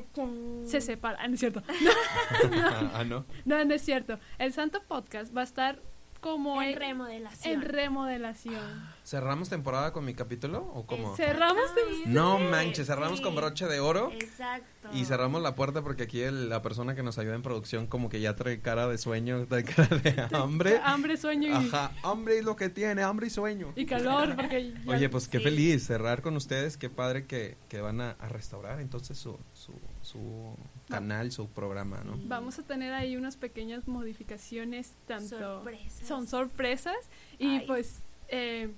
[0.66, 1.62] se separa, ah, no es cierto.
[2.92, 3.24] ah, no.
[3.46, 4.18] No, no es cierto.
[4.38, 5.80] El Santo Podcast va a estar
[6.20, 7.54] como En en, remodelación.
[7.54, 8.91] en remodelación.
[9.04, 11.16] ¿Cerramos temporada con mi capítulo o cómo?
[11.16, 13.24] Cerramos Exactamente, No manches, cerramos sí.
[13.24, 14.12] con broche de oro.
[14.12, 14.88] Exacto.
[14.92, 18.08] Y cerramos la puerta porque aquí el- la persona que nos ayuda en producción como
[18.08, 20.80] que ya trae cara de sueño, trae cara de hambre.
[20.84, 23.72] Hambre, sueño y, Ajá, hambre es lo que tiene, hambre y sueño.
[23.74, 24.36] y calor.
[24.36, 25.44] Porque ya- Oye, pues qué Sí.
[25.44, 29.72] feliz cerrar con ustedes, qué padre que, que van a, a restaurar entonces su, su,
[30.02, 30.54] su
[30.88, 32.16] canal, su programa, ¿no?
[32.26, 36.06] Vamos a tener ahí unas pequeñas modificaciones, tanto Sorpresas.
[36.08, 36.96] son sorpresas
[37.38, 37.64] y Ay.
[37.66, 38.72] pues eh,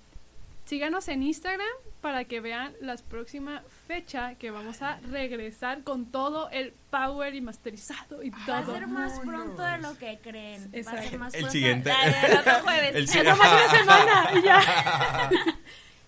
[0.65, 1.67] síganos en Instagram
[2.01, 7.41] para que vean la próxima fecha que vamos a regresar con todo el power y
[7.41, 8.75] masterizado y Va a todo.
[8.75, 10.71] ser más pronto de lo que creen.
[10.87, 11.53] Va a ser más El pronto.
[11.53, 11.89] siguiente.
[11.91, 12.95] La- el otro jueves.
[12.95, 15.31] El si- Es nomás una semana y ya.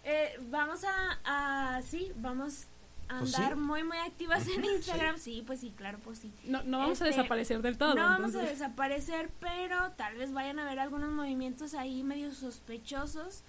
[0.09, 2.67] Eh, vamos a, a- sí, vamos
[3.09, 3.59] a Pues andar sí.
[3.59, 5.19] muy muy activas en Instagram.
[5.19, 6.33] Sí, pues sí, claro, pues sí.
[6.45, 7.95] No, no vamos a Este, desaparecer del todo.
[7.97, 13.43] no vamos a desaparecer, pero tal vez vayan a ver algunos movimientos ahí medio sospechosos.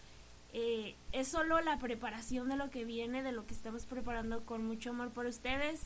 [0.60, 4.66] Eh, es solo la preparación de lo que viene, de lo que estamos preparando con
[4.66, 5.84] mucho amor por ustedes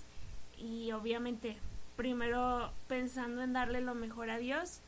[0.57, 1.57] y obviamente
[1.97, 4.79] primero pensando en darle lo mejor a Dios.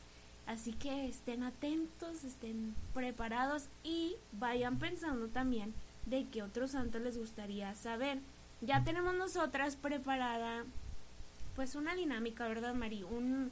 [0.46, 5.74] Así que estén atentos, estén preparados y vayan pensando también
[6.06, 8.20] de qué otro santo les gustaría saber.
[8.62, 10.64] Ya tenemos nosotras preparada
[11.56, 13.02] pues una dinámica, ¿verdad, Mari?
[13.02, 13.50] Un,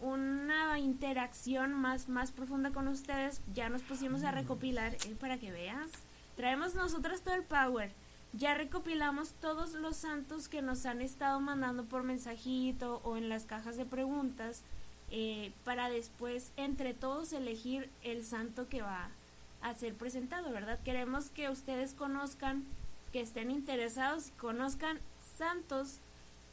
[0.00, 3.40] una interacción más, más profunda con ustedes.
[3.54, 5.90] Ya nos pusimos a recopilar, eh, para que veas.
[6.36, 7.92] Traemos nosotras todo el power.
[8.32, 13.44] Ya recopilamos todos los santos que nos han estado mandando por mensajito o en las
[13.44, 14.62] cajas de preguntas
[15.10, 19.10] eh, para después entre todos elegir el santo que va
[19.60, 20.78] a ser presentado, ¿verdad?
[20.84, 22.64] Queremos que ustedes conozcan,
[23.12, 25.00] que estén interesados y conozcan
[25.36, 25.98] santos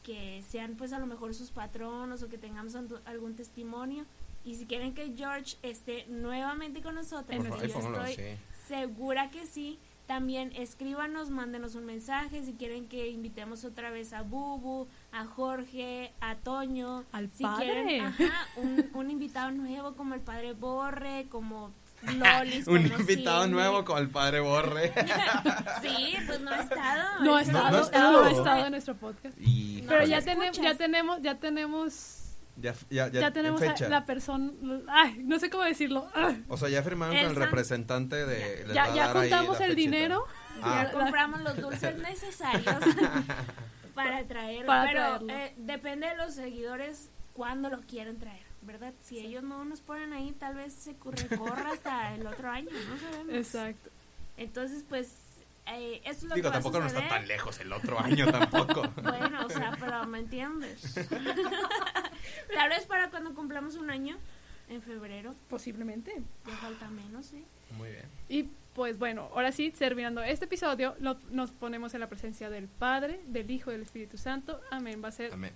[0.07, 4.05] que sean pues a lo mejor sus patronos o que tengamos algún testimonio
[4.45, 8.41] y si quieren que George esté nuevamente con nosotros, favor, yo estoy sí.
[8.69, 14.21] segura que sí, también escríbanos, mándenos un mensaje si quieren que invitemos otra vez a
[14.21, 17.65] Bubu, a Jorge, a Toño, Al si padre.
[17.65, 21.73] quieren ajá, un, un invitado nuevo como el padre Borre, como
[22.15, 24.93] Lolis, Un invitado nuevo con el padre Borre.
[25.81, 27.23] Sí, pues no ha estado.
[27.23, 28.23] No ha Ese estado, no ha no, estado.
[28.25, 29.35] ha estado en nuestro podcast.
[29.39, 30.25] y Pero pues ya, escuchas.
[30.35, 32.23] tenemos, ya tenemos, ya tenemos,
[32.57, 34.51] ya, ya, ya, ya tenemos a la persona,
[34.89, 36.09] ay, no sé cómo decirlo.
[36.49, 38.65] O sea, ya firmaron El con el representante de...
[38.73, 40.23] Ya, ya juntamos el dinero.
[40.63, 40.85] Ah.
[40.85, 42.75] Ya compramos los dulces necesarios
[43.93, 44.65] para traerlo.
[44.67, 45.29] Para pero traerlo.
[45.29, 48.93] eh, depende de los seguidores cuándo lo quieren traer, ¿verdad?
[49.01, 52.97] Si ellos no nos ponen ahí, tal vez se recorra hasta el otro año, no
[52.99, 53.33] sabemos.
[53.33, 53.89] Exacto.
[54.37, 55.11] Entonces, pues,
[55.65, 57.99] eh, eso es lo Digo, que va a tampoco no está tan lejos el otro
[57.99, 58.83] año tampoco.
[59.01, 60.93] Bueno, o sea, pero me entiendes.
[62.53, 64.17] tal vez para cuando cumplamos un año,
[64.69, 66.21] en febrero, Posiblemente.
[66.45, 67.43] ya falta menos, ¿sí?
[67.77, 68.05] Muy bien.
[68.29, 72.67] Y pues bueno, ahora sí, terminando este episodio, lo- nos ponemos en la presencia del
[72.67, 74.59] Padre, del Hijo y del Espíritu Santo.
[74.69, 75.01] Amén.
[75.03, 75.53] Va a ser Amén.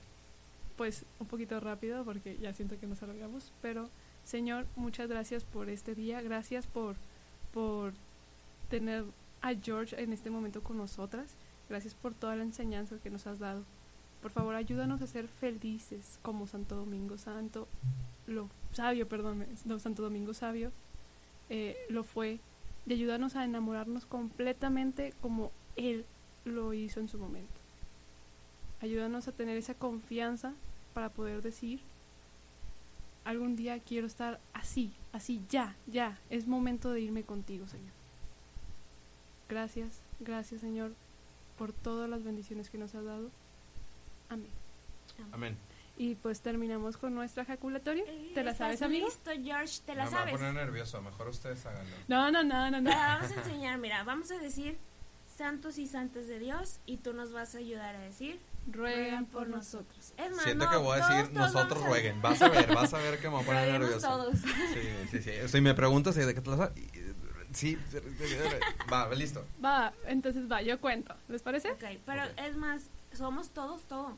[0.81, 3.87] Pues un poquito rápido porque ya siento que nos alargamos, pero
[4.23, 6.95] Señor, muchas gracias por este día, gracias por
[7.53, 7.93] por
[8.67, 9.05] tener
[9.43, 11.35] a George en este momento con nosotras,
[11.69, 13.63] gracias por toda la enseñanza que nos has dado.
[14.23, 17.67] Por favor, ayúdanos a ser felices como Santo Domingo Santo,
[18.25, 19.45] lo sabio, perdón,
[19.77, 20.71] Santo Domingo Sabio
[21.49, 22.39] eh, lo fue,
[22.87, 26.05] y ayúdanos a enamorarnos completamente como Él
[26.43, 27.53] lo hizo en su momento.
[28.81, 30.55] Ayúdanos a tener esa confianza
[30.93, 31.79] para poder decir,
[33.25, 37.91] algún día quiero estar así, así, ya, ya, es momento de irme contigo, Señor.
[39.49, 40.93] Gracias, gracias, Señor,
[41.57, 43.29] por todas las bendiciones que nos has dado.
[44.29, 44.49] Amén.
[45.33, 45.57] Amén.
[45.97, 48.05] Y pues terminamos con nuestra ejaculatoria.
[48.33, 49.05] ¿Te la ¿Estás sabes, amigo?
[49.07, 49.81] listo, George?
[49.85, 50.33] ¿Te la No, me va a sabes?
[50.39, 51.01] poner nervioso.
[51.01, 51.95] Mejor ustedes háganlo.
[52.07, 52.89] No, no, no, no, no.
[52.89, 54.77] vamos a enseñar, mira, vamos a decir
[55.37, 59.47] santos y santas de Dios y tú nos vas a ayudar a decir Ruegan por
[59.47, 60.13] nosotros.
[60.17, 62.21] Es más, Siento no, que voy a decir todos nosotros a- rueguen.
[62.21, 64.07] Vas a ver, vas a ver que me voy a poner nervioso.
[64.07, 64.37] todos.
[64.39, 64.81] Sí,
[65.11, 65.31] sí, sí.
[65.47, 66.71] Si me preguntas ¿y de qué sabes?
[67.53, 67.77] Sí.
[68.91, 69.45] Va, listo.
[69.63, 71.15] Va, entonces va, yo cuento.
[71.27, 71.71] ¿Les parece?
[71.71, 72.83] Ok, pero es más,
[73.13, 74.15] somos todos todo.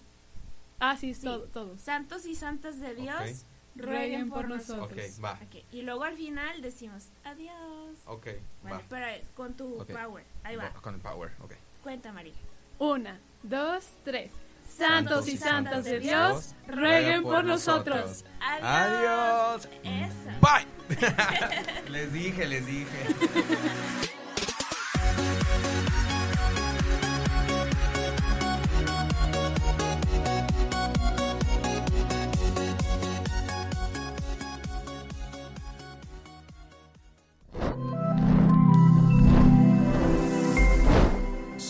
[0.80, 1.24] Ah, sí, Sí.
[1.24, 1.82] todo, todos.
[1.82, 3.46] Santos y santas de Dios,
[3.76, 3.86] Ok.
[3.86, 4.92] rueguen por nosotros.
[4.92, 5.40] Ok, va.
[5.72, 7.98] Y luego al final decimos adiós.
[8.06, 8.28] Ok,
[8.64, 8.82] Vale, va.
[8.90, 9.06] pero
[9.36, 10.26] con tu power.
[10.44, 10.70] Ahí va.
[10.74, 11.54] Con el power, ok.
[11.82, 12.34] Cuenta, María.
[12.80, 14.32] Una, dos, tres.
[14.68, 18.26] Santos y santas de Dios, rueguen por nosotros.
[18.40, 19.70] Adiós.
[19.84, 20.32] Eso.
[20.42, 20.68] Bye.
[21.90, 23.08] les dije, les dije.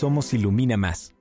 [0.04, 1.14] somos Ilumina Más.